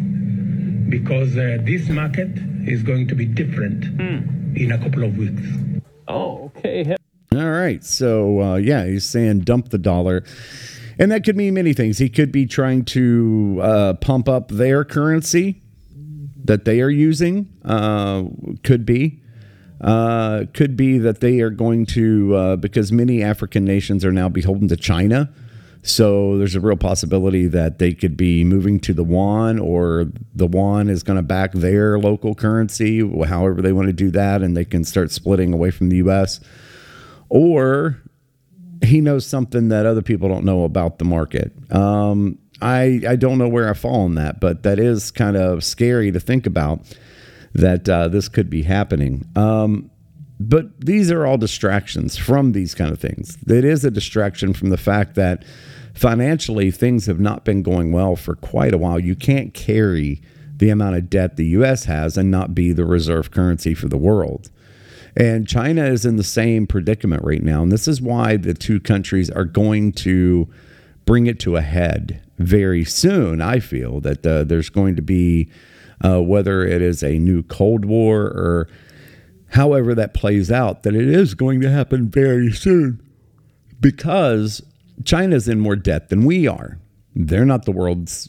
[0.88, 2.30] because uh, this market
[2.66, 4.56] is going to be different mm.
[4.56, 5.42] in a couple of weeks.
[6.06, 6.96] Oh, okay.
[7.34, 7.84] All right.
[7.84, 10.24] So, uh, yeah, he's saying dump the dollar.
[10.98, 11.98] And that could mean many things.
[11.98, 15.62] He could be trying to uh, pump up their currency
[16.44, 17.48] that they are using.
[17.64, 18.24] Uh,
[18.64, 19.22] could be.
[19.80, 24.28] Uh, could be that they are going to, uh, because many African nations are now
[24.28, 25.30] beholden to China.
[25.82, 30.48] So there's a real possibility that they could be moving to the yuan, or the
[30.48, 34.56] yuan is going to back their local currency, however they want to do that, and
[34.56, 36.40] they can start splitting away from the U.S.
[37.28, 38.02] Or
[38.82, 41.52] he knows something that other people don't know about the market.
[41.72, 45.62] Um, I I don't know where I fall on that, but that is kind of
[45.62, 46.80] scary to think about
[47.58, 49.26] that uh, this could be happening.
[49.36, 49.90] Um,
[50.40, 53.36] but these are all distractions from these kind of things.
[53.46, 55.44] It is a distraction from the fact that
[55.94, 59.00] financially things have not been going well for quite a while.
[59.00, 60.22] You can't carry
[60.56, 63.96] the amount of debt the US has and not be the reserve currency for the
[63.96, 64.50] world.
[65.16, 67.62] And China is in the same predicament right now.
[67.62, 70.48] And this is why the two countries are going to
[71.04, 73.40] bring it to a head very soon.
[73.40, 75.50] I feel that uh, there's going to be
[76.04, 78.68] uh, whether it is a new Cold War or
[79.50, 83.02] however that plays out, that it is going to happen very soon
[83.80, 84.62] because
[85.04, 86.78] China's in more debt than we are.
[87.14, 88.28] They're not the world's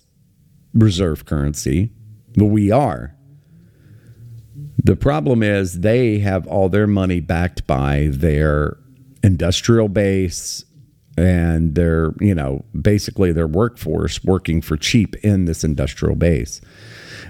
[0.73, 1.91] reserve currency,
[2.35, 3.15] but we are.
[4.83, 8.77] The problem is they have all their money backed by their
[9.23, 10.63] industrial base
[11.17, 16.61] and their, you know, basically their workforce working for cheap in this industrial base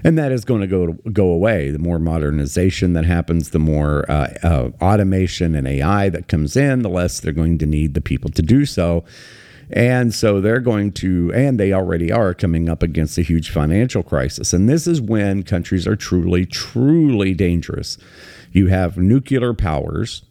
[0.04, 1.70] and that is going to go go away.
[1.70, 6.82] The more modernization that happens, the more uh, uh, automation and AI that comes in,
[6.82, 9.04] the less they're going to need the people to do so.
[9.72, 14.02] And so they're going to, and they already are coming up against a huge financial
[14.02, 14.52] crisis.
[14.52, 17.96] And this is when countries are truly, truly dangerous.
[18.50, 20.24] You have nuclear powers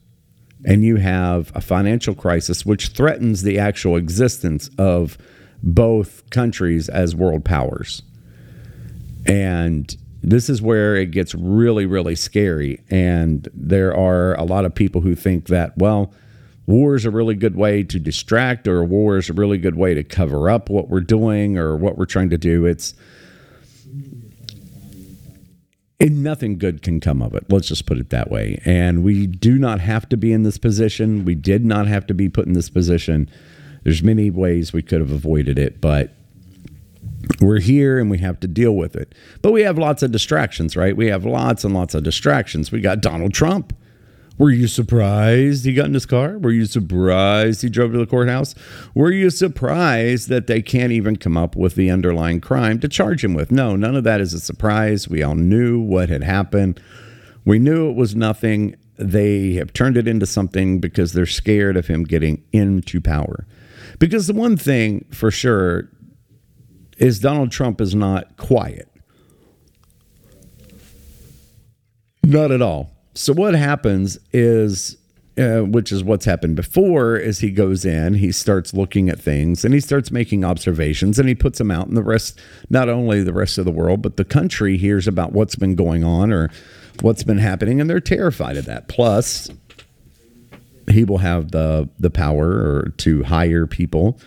[0.66, 5.18] and you have a financial crisis which threatens the actual existence of
[5.64, 8.04] both countries as world powers.
[9.26, 12.84] And this is where it gets really, really scary.
[12.90, 16.14] And there are a lot of people who think that, well,
[16.66, 19.94] war is a really good way to distract, or war is a really good way
[19.94, 22.66] to cover up what we're doing or what we're trying to do.
[22.66, 22.94] It's
[26.02, 27.44] and nothing good can come of it.
[27.50, 28.62] Let's just put it that way.
[28.64, 31.26] And we do not have to be in this position.
[31.26, 33.30] We did not have to be put in this position.
[33.84, 36.14] There's many ways we could have avoided it, but
[37.42, 39.14] we're here and we have to deal with it.
[39.42, 40.96] But we have lots of distractions, right?
[40.96, 42.72] We have lots and lots of distractions.
[42.72, 43.76] We got Donald Trump.
[44.38, 46.38] Were you surprised he got in his car?
[46.38, 48.56] Were you surprised he drove to the courthouse?
[48.96, 53.22] Were you surprised that they can't even come up with the underlying crime to charge
[53.22, 53.52] him with?
[53.52, 55.10] No, none of that is a surprise.
[55.10, 56.80] We all knew what had happened.
[57.44, 58.78] We knew it was nothing.
[58.96, 63.46] They have turned it into something because they're scared of him getting into power.
[64.00, 65.90] Because the one thing for sure
[67.00, 68.88] is Donald Trump is not quiet.
[72.24, 72.92] Not at all.
[73.16, 74.98] So what happens is
[75.40, 79.64] uh, which is what's happened before is he goes in he starts looking at things
[79.64, 82.38] and he starts making observations and he puts them out and the rest
[82.70, 86.04] not only the rest of the world but the country hears about what's been going
[86.04, 86.50] on or
[87.02, 89.50] what's been happening and they're terrified of that plus
[90.92, 94.20] he will have the the power or to hire people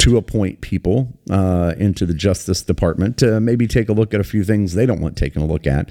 [0.00, 4.24] to appoint people uh, into the Justice Department to maybe take a look at a
[4.24, 5.90] few things they don't want taken a look at,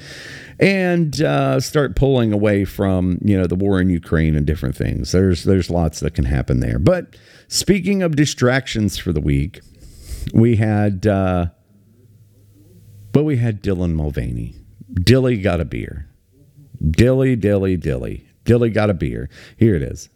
[0.59, 5.11] and uh, start pulling away from you know the war in Ukraine and different things.
[5.11, 6.79] There's there's lots that can happen there.
[6.79, 7.15] But
[7.47, 9.59] speaking of distractions for the week,
[10.33, 11.47] we had uh,
[13.11, 14.55] but we had Dylan Mulvaney.
[14.93, 16.07] Dilly got a beer.
[16.89, 18.27] Dilly, Dilly, Dilly.
[18.43, 19.29] Dilly got a beer.
[19.57, 20.09] Here it is.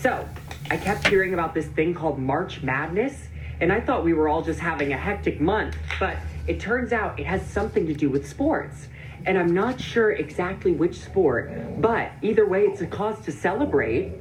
[0.00, 0.26] So,
[0.70, 3.28] I kept hearing about this thing called March Madness,
[3.60, 7.18] and I thought we were all just having a hectic month, but it turns out
[7.18, 8.88] it has something to do with sports.
[9.24, 14.12] And I'm not sure exactly which sport, but either way, it's a cause to celebrate.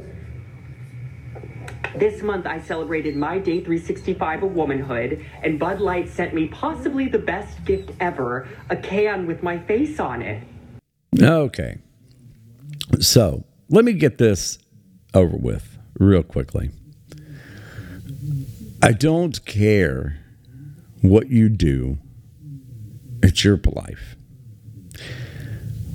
[1.98, 7.10] This month, I celebrated my day 365 of womanhood, and Bud Light sent me possibly
[7.10, 10.44] the best gift ever a can with my face on it.
[11.22, 11.80] Okay.
[13.00, 14.60] So let me get this
[15.14, 16.72] over with real quickly.
[18.82, 20.20] I don't care
[21.02, 21.98] what you do,
[23.24, 24.16] it's your life.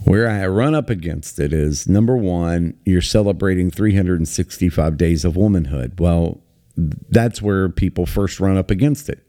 [0.05, 6.00] Where I run up against it is number one, you're celebrating 365 days of womanhood.
[6.00, 6.42] Well,
[6.76, 9.24] that's where people first run up against it.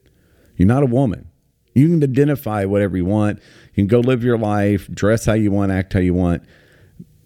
[0.58, 1.30] You're not a woman.
[1.76, 3.40] You can identify whatever you want.
[3.74, 6.44] You can go live your life, dress how you want, act how you want.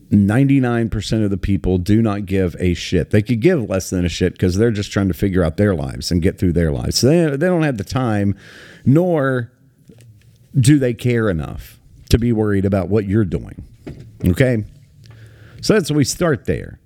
[0.09, 3.09] 99% of the people do not give a shit.
[3.11, 5.75] They could give less than a shit because they're just trying to figure out their
[5.75, 6.99] lives and get through their lives.
[6.99, 8.35] So they, they don't have the time,
[8.85, 9.51] nor
[10.57, 11.79] do they care enough
[12.09, 13.63] to be worried about what you're doing.
[14.25, 14.63] Okay?
[15.61, 16.79] So that's we start there.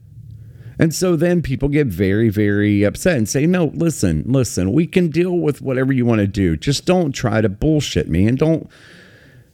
[0.79, 5.09] And so then people get very, very upset and say, no, listen, listen, we can
[5.09, 6.57] deal with whatever you want to do.
[6.57, 8.67] Just don't try to bullshit me and don't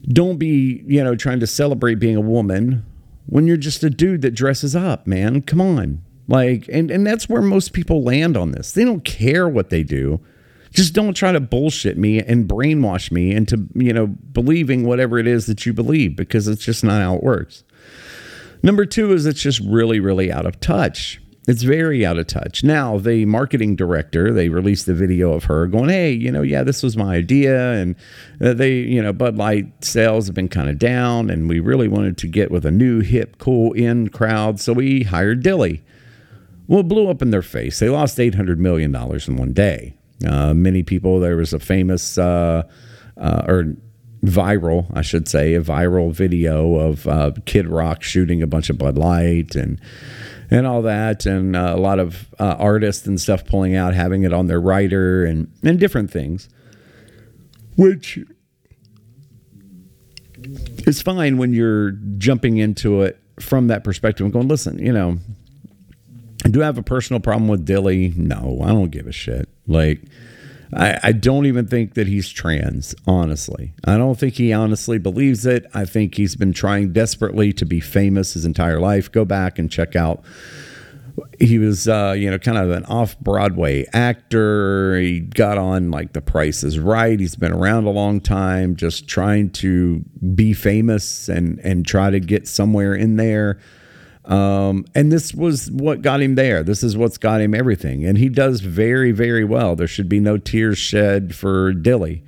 [0.03, 2.85] don't be, you know, trying to celebrate being a woman
[3.27, 5.41] when you're just a dude that dresses up, man.
[5.41, 6.01] Come on.
[6.27, 8.71] Like, and, and that's where most people land on this.
[8.71, 10.19] They don't care what they do.
[10.71, 15.27] Just don't try to bullshit me and brainwash me into, you know, believing whatever it
[15.27, 17.63] is that you believe because it's just not how it works.
[18.61, 21.21] Number two is it's just really, really out of touch.
[21.47, 22.61] It's very out of touch.
[22.61, 26.61] Now, the marketing director, they released the video of her going, Hey, you know, yeah,
[26.63, 27.71] this was my idea.
[27.71, 27.95] And
[28.41, 31.29] uh, they, you know, Bud Light sales have been kind of down.
[31.29, 34.59] And we really wanted to get with a new, hip, cool in crowd.
[34.59, 35.83] So we hired Dilly.
[36.67, 37.79] Well, it blew up in their face.
[37.79, 39.95] They lost $800 million in one day.
[40.27, 42.63] Uh, many people, there was a famous, uh,
[43.15, 43.73] uh, or
[44.23, 48.77] viral, I should say, a viral video of uh, Kid Rock shooting a bunch of
[48.77, 49.79] Bud Light and
[50.49, 54.23] and all that, and uh, a lot of uh, artists and stuff pulling out, having
[54.23, 56.49] it on their rider and and different things,
[57.75, 58.19] which
[60.85, 65.17] is fine when you're jumping into it from that perspective and going, listen, you know,
[66.49, 68.13] do I have a personal problem with Dilly?
[68.15, 69.49] No, I don't give a shit.
[69.67, 70.01] Like,
[70.73, 73.73] I, I, don't even think that he's trans, honestly.
[73.85, 75.65] I don't think he honestly believes it.
[75.73, 79.11] I think he's been trying desperately to be famous his entire life.
[79.11, 80.23] Go back and check out.
[81.39, 84.97] He was, uh, you know, kind of an off Broadway actor.
[84.99, 87.19] He got on like The Price is Right.
[87.19, 90.03] He's been around a long time, just trying to
[90.35, 93.59] be famous and and try to get somewhere in there.
[94.27, 96.61] Um, and this was what got him there.
[96.61, 98.05] This is what's got him everything.
[98.05, 99.75] And he does very, very well.
[99.75, 102.23] There should be no tears shed for Dilly.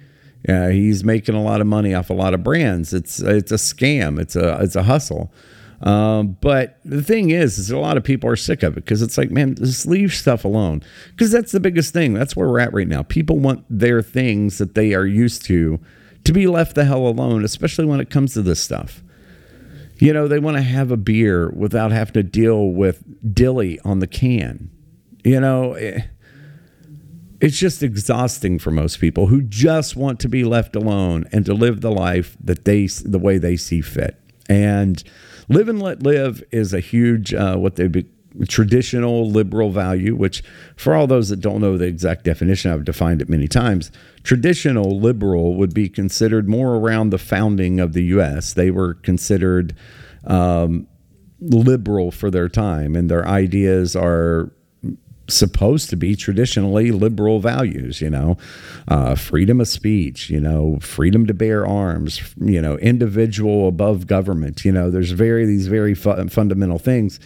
[0.47, 2.93] Uh, he's making a lot of money off a lot of brands.
[2.93, 4.17] It's it's a scam.
[4.17, 5.33] It's a it's a hustle.
[5.81, 9.01] Um, but the thing is, is a lot of people are sick of it because
[9.01, 10.83] it's like, man, just leave stuff alone.
[11.11, 12.13] Because that's the biggest thing.
[12.13, 13.03] That's where we're at right now.
[13.03, 15.79] People want their things that they are used to
[16.25, 19.03] to be left the hell alone, especially when it comes to this stuff.
[19.99, 23.99] You know, they want to have a beer without having to deal with dilly on
[23.99, 24.71] the can.
[25.23, 26.03] You know, eh,
[27.41, 31.53] it's just exhausting for most people who just want to be left alone and to
[31.53, 34.17] live the life that they the way they see fit.
[34.47, 35.03] And
[35.47, 37.87] live and let live is a huge uh, what they
[38.47, 40.43] traditional liberal value, which
[40.75, 43.91] for all those that don't know the exact definition, I've defined it many times.
[44.23, 48.53] Traditional liberal would be considered more around the founding of the U.S.
[48.53, 49.75] They were considered
[50.25, 50.87] um,
[51.39, 54.51] liberal for their time, and their ideas are
[55.29, 58.37] supposed to be traditionally liberal values, you know,
[58.87, 64.65] uh, freedom of speech, you know, freedom to bear arms, you know, individual above government.
[64.65, 67.19] You know, there's very these very fu- fundamental things.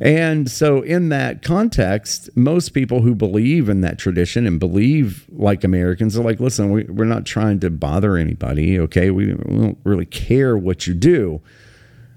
[0.00, 5.62] And so, in that context, most people who believe in that tradition and believe like
[5.62, 8.78] Americans are like, listen, we, we're not trying to bother anybody.
[8.78, 9.10] Okay.
[9.10, 11.42] We, we don't really care what you do.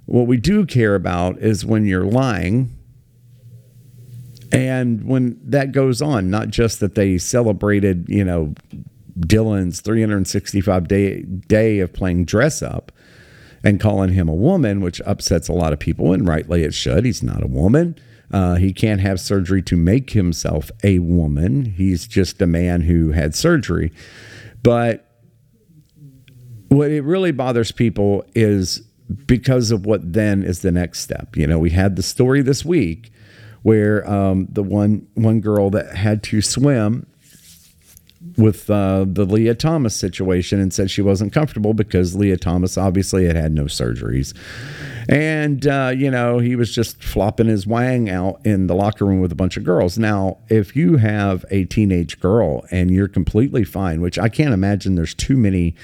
[0.05, 2.77] What we do care about is when you're lying
[4.53, 8.53] and when that goes on, not just that they celebrated, you know,
[9.19, 12.91] Dylan's 365 day day of playing dress up
[13.63, 17.05] and calling him a woman, which upsets a lot of people, and rightly it should.
[17.05, 17.97] He's not a woman.
[18.31, 21.65] Uh, he can't have surgery to make himself a woman.
[21.65, 23.91] He's just a man who had surgery.
[24.63, 25.07] But
[26.69, 28.81] what it really bothers people is
[29.27, 31.37] because of what then is the next step.
[31.37, 33.11] You know, we had the story this week
[33.61, 37.05] where um, the one one girl that had to swim
[38.37, 43.25] with uh, the Lia Thomas situation and said she wasn't comfortable because Lia Thomas obviously
[43.25, 44.35] had had no surgeries.
[45.09, 49.19] And, uh, you know, he was just flopping his wang out in the locker room
[49.19, 49.97] with a bunch of girls.
[49.97, 54.95] Now, if you have a teenage girl and you're completely fine, which I can't imagine
[54.95, 55.75] there's too many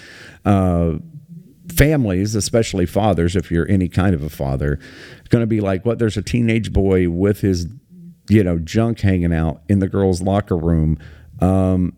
[0.45, 0.93] uh,
[1.71, 4.79] families, especially fathers, if you're any kind of a father,
[5.29, 5.99] going to be like, what?
[5.99, 7.67] There's a teenage boy with his,
[8.29, 10.97] you know, junk hanging out in the girls' locker room.
[11.39, 11.95] Um,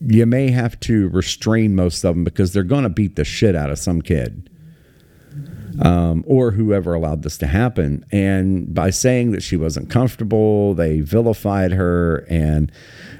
[0.00, 3.56] you may have to restrain most of them because they're going to beat the shit
[3.56, 4.50] out of some kid
[5.80, 8.04] um, or whoever allowed this to happen.
[8.10, 12.26] And by saying that she wasn't comfortable, they vilified her.
[12.28, 12.72] And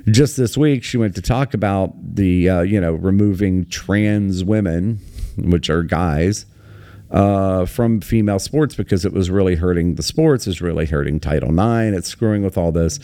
[0.06, 5.00] just this week, she went to talk about the, uh, you know, removing trans women,
[5.36, 6.46] which are guys.
[7.08, 11.50] Uh, from female sports because it was really hurting the sports, is really hurting Title
[11.50, 11.96] IX.
[11.96, 12.98] It's screwing with all this.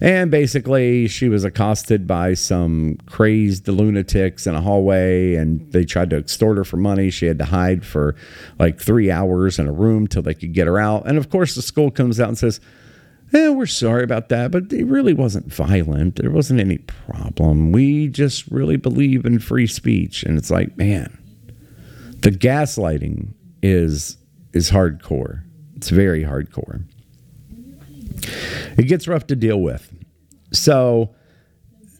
[0.00, 6.10] And basically, she was accosted by some crazed lunatics in a hallway, and they tried
[6.10, 7.10] to extort her for money.
[7.10, 8.14] She had to hide for
[8.58, 11.06] like three hours in a room till they could get her out.
[11.06, 12.60] And of course, the school comes out and says,
[13.34, 16.16] Eh, we're sorry about that, but it really wasn't violent.
[16.16, 17.72] There wasn't any problem.
[17.72, 20.22] We just really believe in free speech.
[20.22, 21.18] And it's like, man,
[22.22, 24.16] the gaslighting is
[24.54, 25.42] is hardcore.
[25.76, 26.84] It's very hardcore.
[28.76, 29.92] It gets rough to deal with.
[30.52, 31.14] So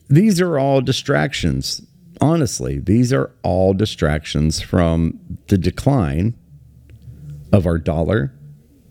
[0.09, 1.81] these are all distractions.
[2.21, 6.35] Honestly, these are all distractions from the decline
[7.51, 8.33] of our dollar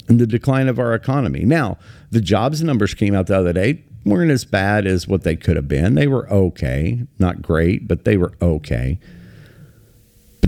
[0.08, 1.44] and the decline of our economy.
[1.44, 1.78] Now,
[2.10, 5.56] the jobs numbers came out the other day weren't as bad as what they could
[5.56, 5.94] have been.
[5.94, 8.98] They were okay, not great, but they were okay.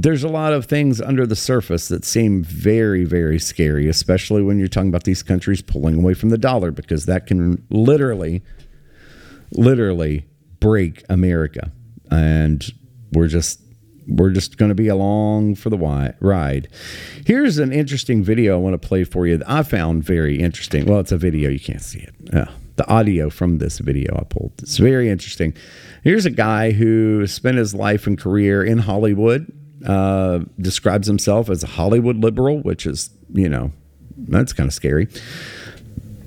[0.00, 4.42] But there's a lot of things under the surface that seem very, very scary, especially
[4.42, 8.42] when you're talking about these countries pulling away from the dollar, because that can literally,
[9.52, 10.24] literally
[10.58, 11.70] break America.
[12.10, 12.64] And
[13.12, 13.60] we're just
[14.08, 15.76] we're just going to be along for the
[16.20, 16.68] ride.
[17.26, 20.86] Here's an interesting video I want to play for you that I found very interesting.
[20.86, 22.14] Well, it's a video, you can't see it.
[22.32, 24.54] Oh, the audio from this video I pulled.
[24.62, 25.52] It's very interesting.
[26.02, 29.52] Here's a guy who spent his life and career in Hollywood
[29.86, 33.72] uh, describes himself as a Hollywood liberal, which is, you know,
[34.16, 35.08] that's kind of scary.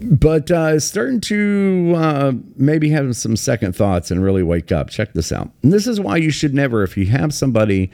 [0.02, 4.90] But uh, starting to uh, maybe have some second thoughts and really wake up.
[4.90, 5.52] Check this out.
[5.62, 7.90] And this is why you should never, if you have somebody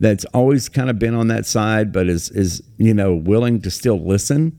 [0.00, 3.70] that's always kind of been on that side, but is is you know willing to
[3.70, 4.58] still listen,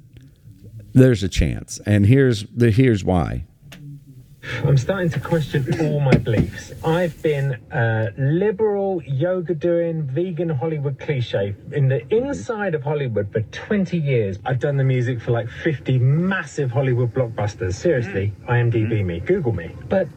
[0.94, 1.80] there's a chance.
[1.86, 3.46] And here's the here's why.
[4.64, 6.74] I'm starting to question all my beliefs.
[6.84, 13.42] I've been a liberal, yoga doing, vegan Hollywood cliche in the inside of Hollywood for
[13.42, 14.40] 20 years.
[14.46, 17.74] I've done the music for like 50 massive Hollywood blockbusters.
[17.74, 18.52] Seriously, mm-hmm.
[18.52, 19.08] IMDb mm-hmm.
[19.08, 19.72] me, Google me.
[19.90, 20.08] But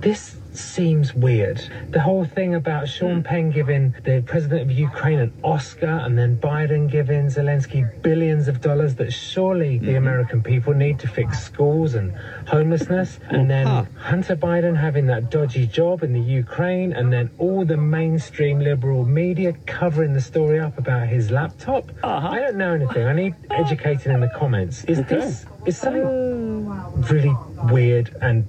[0.00, 1.62] this seems weird.
[1.90, 3.22] The whole thing about Sean hmm.
[3.22, 8.60] Penn giving the president of Ukraine an Oscar and then Biden giving Zelensky billions of
[8.60, 9.96] dollars that surely the hmm.
[9.96, 12.12] American people need to fix schools and
[12.46, 13.66] homelessness, and then
[13.96, 19.04] Hunter Biden having that dodgy job in the Ukraine, and then all the mainstream liberal
[19.04, 21.90] media covering the story up about his laptop.
[22.02, 22.28] Uh-huh.
[22.28, 23.06] I don't know anything.
[23.06, 24.84] I need educating in the comments.
[24.84, 27.34] Is this is something oh, really
[27.72, 28.46] weird and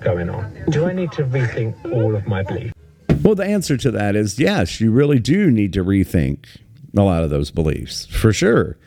[0.00, 0.64] going on?
[0.70, 2.74] Do I need to rethink all of my beliefs?
[3.22, 6.46] Well, the answer to that is yes, you really do need to rethink
[6.96, 8.78] a lot of those beliefs for sure.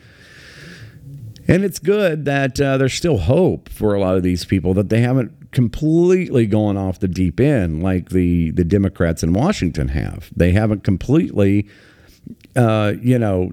[1.48, 4.88] And it's good that uh, there's still hope for a lot of these people that
[4.88, 10.30] they haven't completely gone off the deep end like the the Democrats in Washington have.
[10.34, 11.68] They haven't completely,
[12.56, 13.52] uh, you know,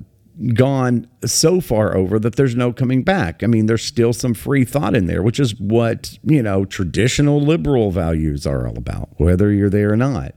[0.54, 3.44] gone so far over that there's no coming back.
[3.44, 7.42] I mean, there's still some free thought in there, which is what you know traditional
[7.42, 10.34] liberal values are all about, whether you're there or not.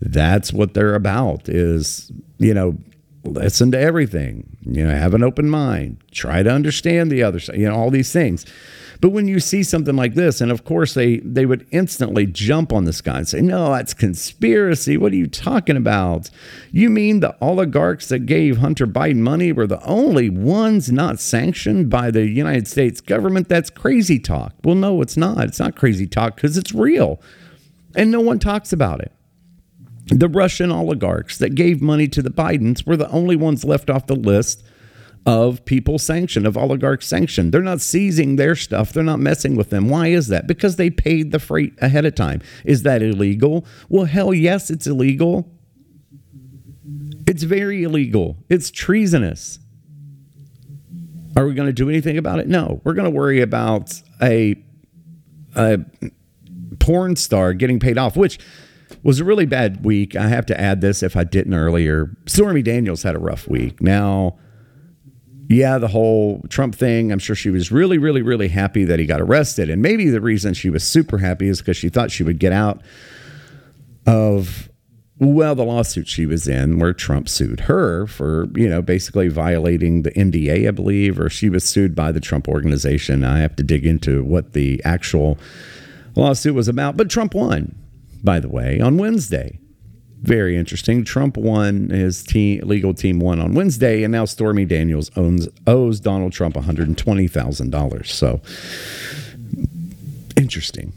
[0.00, 1.48] That's what they're about.
[1.48, 2.76] Is you know
[3.26, 7.56] listen to everything, you know, have an open mind, try to understand the other side,
[7.56, 8.44] you know, all these things.
[9.00, 12.72] But when you see something like this, and of course they they would instantly jump
[12.72, 14.96] on this guy and say, "No, that's conspiracy.
[14.96, 16.30] What are you talking about?
[16.72, 21.90] You mean the oligarchs that gave Hunter Biden money were the only ones not sanctioned
[21.90, 23.48] by the United States government?
[23.48, 25.44] That's crazy talk." Well, no, it's not.
[25.44, 27.20] It's not crazy talk because it's real,
[27.94, 29.12] and no one talks about it.
[30.06, 34.06] The Russian oligarchs that gave money to the Bidens were the only ones left off
[34.06, 34.64] the list
[35.26, 37.50] of people sanctioned, of oligarchs sanctioned.
[37.52, 38.92] They're not seizing their stuff.
[38.92, 39.88] They're not messing with them.
[39.88, 40.46] Why is that?
[40.46, 42.40] Because they paid the freight ahead of time.
[42.64, 43.66] Is that illegal?
[43.88, 45.52] Well, hell yes, it's illegal.
[47.26, 48.36] It's very illegal.
[48.48, 49.58] It's treasonous.
[51.36, 52.46] Are we going to do anything about it?
[52.46, 52.80] No.
[52.84, 54.54] We're going to worry about a,
[55.56, 55.78] a
[56.78, 58.38] porn star getting paid off, which
[59.02, 60.16] was a really bad week.
[60.16, 62.16] I have to add this if I didn't earlier.
[62.26, 63.80] Stormy Daniels had a rough week.
[63.80, 64.38] Now,
[65.48, 69.06] yeah, the whole Trump thing, I'm sure she was really, really, really happy that he
[69.06, 69.70] got arrested.
[69.70, 72.52] And maybe the reason she was super happy is because she thought she would get
[72.52, 72.82] out
[74.06, 74.68] of,
[75.18, 80.02] well, the lawsuit she was in where Trump sued her for, you know, basically violating
[80.02, 83.24] the NDA, I believe, or she was sued by the Trump organization.
[83.24, 85.38] I have to dig into what the actual
[86.16, 86.96] lawsuit was about.
[86.96, 87.74] But Trump won,
[88.22, 89.60] by the way, on Wednesday
[90.22, 91.04] very interesting.
[91.04, 96.00] Trump won his team legal team won on Wednesday, and now Stormy Daniels owns owes
[96.00, 98.12] Donald Trump one hundred and twenty thousand dollars.
[98.12, 98.40] So
[100.36, 100.92] interesting,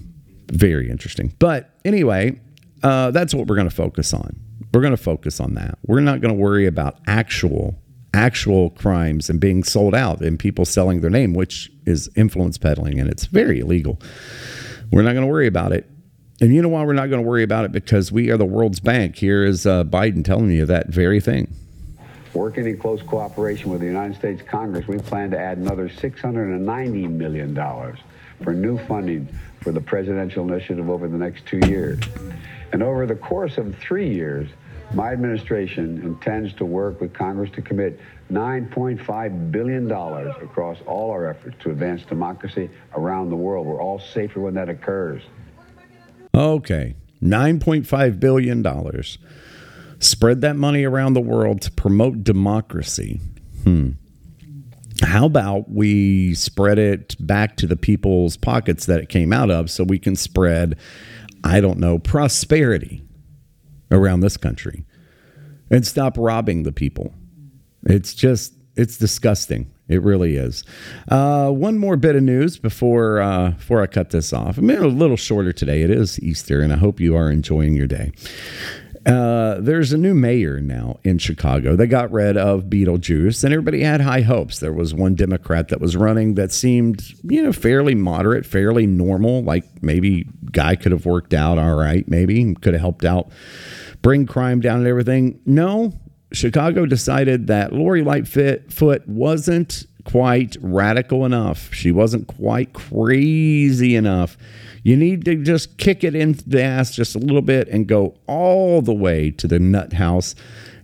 [0.47, 1.33] very interesting.
[1.39, 2.39] But anyway,
[2.81, 4.39] uh, that's what we're going to focus on.
[4.73, 5.77] We're going to focus on that.
[5.85, 7.75] We're not going to worry about actual
[8.13, 12.99] actual crimes and being sold out and people selling their name, which is influence peddling,
[12.99, 14.01] and it's very illegal.
[14.91, 15.87] We're not going to worry about it.
[16.41, 17.73] And you know why we're not going to worry about it?
[17.73, 19.17] Because we are the world's bank.
[19.17, 21.53] Here is uh, Biden telling you that very thing.
[22.33, 27.09] Working in close cooperation with the United States Congress, we plan to add another $690
[27.09, 27.55] million
[28.41, 29.27] for new funding
[29.59, 31.99] for the presidential initiative over the next two years.
[32.71, 34.47] And over the course of three years,
[34.93, 37.99] my administration intends to work with Congress to commit
[38.31, 43.67] $9.5 billion across all our efforts to advance democracy around the world.
[43.67, 45.21] We're all safer when that occurs.
[46.33, 49.03] Okay, $9.5 billion.
[49.99, 53.19] Spread that money around the world to promote democracy.
[53.63, 53.91] Hmm.
[55.01, 59.69] How about we spread it back to the people's pockets that it came out of
[59.69, 60.77] so we can spread,
[61.43, 63.03] I don't know, prosperity
[63.91, 64.85] around this country
[65.71, 67.13] and stop robbing the people?
[67.83, 69.73] It's just, it's disgusting.
[69.89, 70.63] It really is.
[71.09, 74.57] Uh, one more bit of news before uh, before I cut this off.
[74.57, 75.81] I'm a little shorter today.
[75.81, 78.11] It is Easter, and I hope you are enjoying your day.
[79.05, 81.75] Uh, there's a new mayor now in Chicago.
[81.75, 84.59] They got rid of Beetlejuice, and everybody had high hopes.
[84.59, 89.41] There was one Democrat that was running that seemed, you know, fairly moderate, fairly normal.
[89.41, 92.07] Like maybe guy could have worked out all right.
[92.07, 93.31] Maybe could have helped out
[94.01, 95.39] bring crime down and everything.
[95.45, 95.93] No,
[96.31, 101.73] Chicago decided that Lori Lightfoot wasn't quite radical enough.
[101.73, 104.37] She wasn't quite crazy enough.
[104.83, 108.15] You need to just kick it in the ass just a little bit and go
[108.27, 110.35] all the way to the nut house.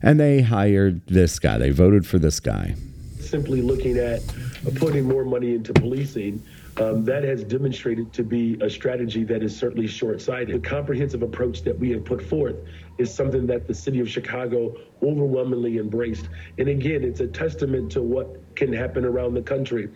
[0.02, 1.58] And they hired this guy.
[1.58, 2.76] They voted for this guy.
[3.20, 4.22] Simply looking at
[4.76, 6.44] putting more money into policing
[6.78, 10.62] um, that has demonstrated to be a strategy that is certainly short sighted.
[10.62, 12.56] The comprehensive approach that we have put forth
[12.98, 16.30] is something that the city of Chicago overwhelmingly embraced.
[16.58, 19.90] And again, it's a testament to what can happen around the country.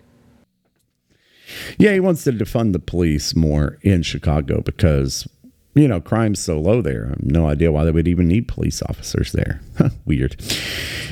[1.78, 5.28] Yeah, he wants to defund the police more in Chicago because,
[5.74, 7.06] you know, crime's so low there.
[7.06, 9.62] I have no idea why they would even need police officers there.
[10.06, 10.36] Weird.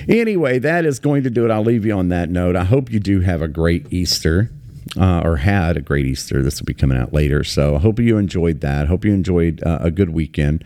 [0.07, 1.51] Anyway, that is going to do it.
[1.51, 2.55] I'll leave you on that note.
[2.55, 4.51] I hope you do have a great Easter.
[4.95, 6.41] Uh, or had a great Easter.
[6.41, 7.43] This will be coming out later.
[7.43, 8.87] So I hope you enjoyed that.
[8.87, 10.63] Hope you enjoyed uh, a good weekend.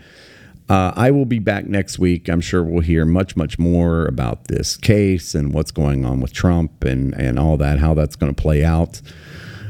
[0.72, 2.30] Uh, I will be back next week.
[2.30, 6.32] I'm sure we'll hear much, much more about this case and what's going on with
[6.32, 9.02] Trump and, and all that, how that's going to play out.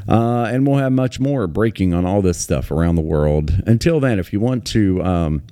[0.07, 3.51] Uh, and we'll have much more breaking on all this stuff around the world.
[3.65, 5.43] Until then, if you want to um,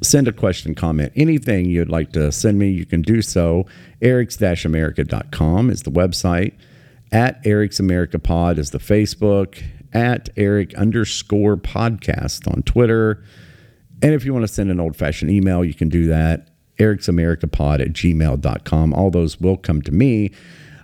[0.00, 3.66] send a question, comment, anything you'd like to send me, you can do so.
[4.00, 6.52] Eric's-America.com is the website.
[7.10, 9.60] At Eric's America Pod is the Facebook.
[9.92, 13.24] At Eric underscore podcast on Twitter.
[14.02, 16.48] And if you want to send an old fashioned email, you can do that.
[16.78, 18.94] Eric's America Pod at gmail.com.
[18.94, 20.30] All those will come to me.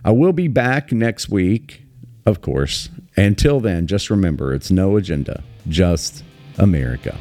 [0.05, 1.83] I will be back next week,
[2.25, 2.89] of course.
[3.15, 6.23] Until then, just remember it's no agenda, just
[6.57, 7.17] America.